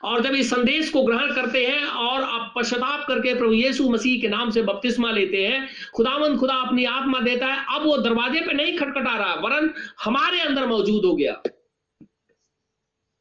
[0.04, 4.20] और जब इस संदेश को ग्रहण करते हैं और आप पश्चाताप करके प्रभु यीशु मसीह
[4.20, 8.40] के नाम से बपतिस्मा लेते हैं खुदावंद खुदा अपनी आत्मा देता है, अब वो दरवाजे
[8.40, 9.72] पे नहीं खटखटा रहा, वरन
[10.04, 11.32] हमारे अंदर मौजूद हो गया।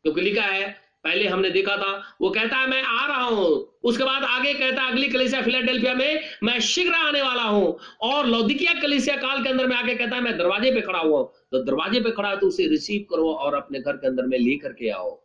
[0.05, 0.67] क्योंकि लिखा है,
[1.03, 4.81] पहले हमने देखा था, वो कहता है, मैं आ रहा हूँ। उसके बाद आगे कहता
[4.81, 9.49] है, अगली कलिसिया फिलाडेल्फिया में, मैं शीघ्र आने वाला हूँ। और लौदिकिया कलिसिया काल के
[9.49, 12.37] अंदर में आगे कहता है, मैं दरवाजे पे खड़ा हुआ तो दरवाजे पे खड़ा है
[12.37, 15.15] तो उसे रिसीव करो और अपने घर के अंदर में लेकर के आओ।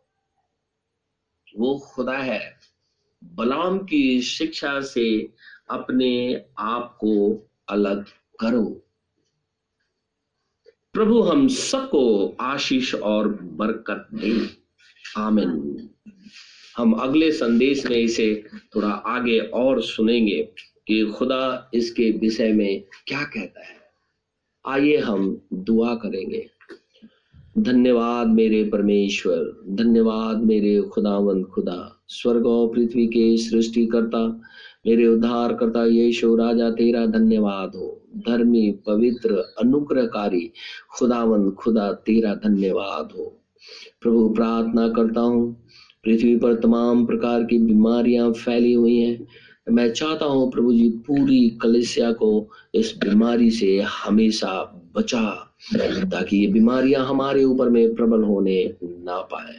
[1.57, 2.59] वो खुदा है।
[3.23, 5.33] बलाम की शिक्षा से
[5.69, 8.05] अपने आप को अलग
[8.39, 8.85] करो।
[10.93, 14.49] प्रभु, हम सबको आशीष और बरकत दे।
[15.17, 15.89] आमिन।
[16.77, 20.43] हम अगले संदेश में इसे थोड़ा आगे और सुनेंगे
[20.87, 23.83] कि खुदा इसके विषय में क्या कहता है।
[24.67, 26.49] आइए हम दुआ करेंगे।
[27.57, 34.41] धन्यवाद मेरे परमेश्वर, धन्यवाद मेरे खुदावंद खुदा। स्वर्ग और पृथ्वी के सृष्टि करता
[34.87, 40.51] मेरे उद्धार करता यीशु, राजा तेरा धन्यवाद हो। धर्मी, पवित्र, अनुग्रहकारी
[40.97, 43.41] खुदावंद खुदा तेरा धन्यवाद हो।
[44.01, 45.65] प्रभु, प्रार्थना करता हूँ,
[46.03, 49.27] पृथ्वी पर तमाम प्रकार की बीमारियाँ फैली हुई हैं।
[49.71, 56.47] मैं चाहता हूँ प्रभु जी पूरी कलिसिया को इस बीमारी से हमेशा बचा ताकि ये
[56.47, 59.55] बीमारियाँ हमारे ऊपर में प्रबल होने ना पाए।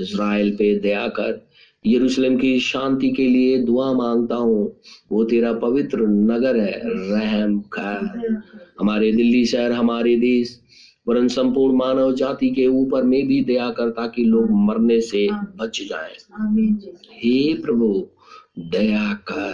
[0.00, 1.46] इसराइल पे दया कर
[1.84, 4.72] यरूशलेम की शांति के लिए दुआ माँगता हूँ।
[5.12, 8.42] वो तेरा पवित्र नगर है रहम कर
[8.80, 10.60] हमारे दिल्ली शहर हमारे देश
[11.08, 15.80] वरन संपूर्ण मानव जाति के ऊपर में भी दया कर ताकि लोग मरने से बच
[15.90, 16.16] जाएँ।
[17.12, 18.08] हे प्रभु
[18.58, 19.52] दया कर।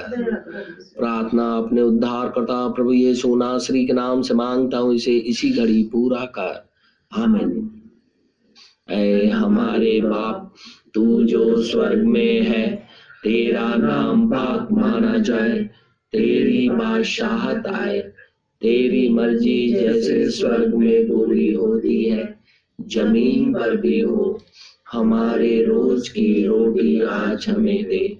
[0.98, 5.50] प्रार्थना अपने उद्धार करता प्रभु ये सोना श्री के नाम से माँगता हूँ, इसे इसी
[5.50, 6.68] घड़ी पूरा कर।
[7.12, 7.70] आमीन।
[8.90, 10.54] ऐ हमारे बाप,
[10.94, 12.76] तू जो स्वर्ग में है,
[13.22, 15.70] तेरा नाम पाक माना जाए।
[16.12, 18.00] तेरी बादशाहत आए,
[18.60, 22.40] तेरी मर्ज़ी जैसे स्वर्ग में पूरी होती है,
[22.80, 24.40] ज़मीन पर भी हो।
[24.92, 28.19] हमारे रोज की रोटी आज हमें दे।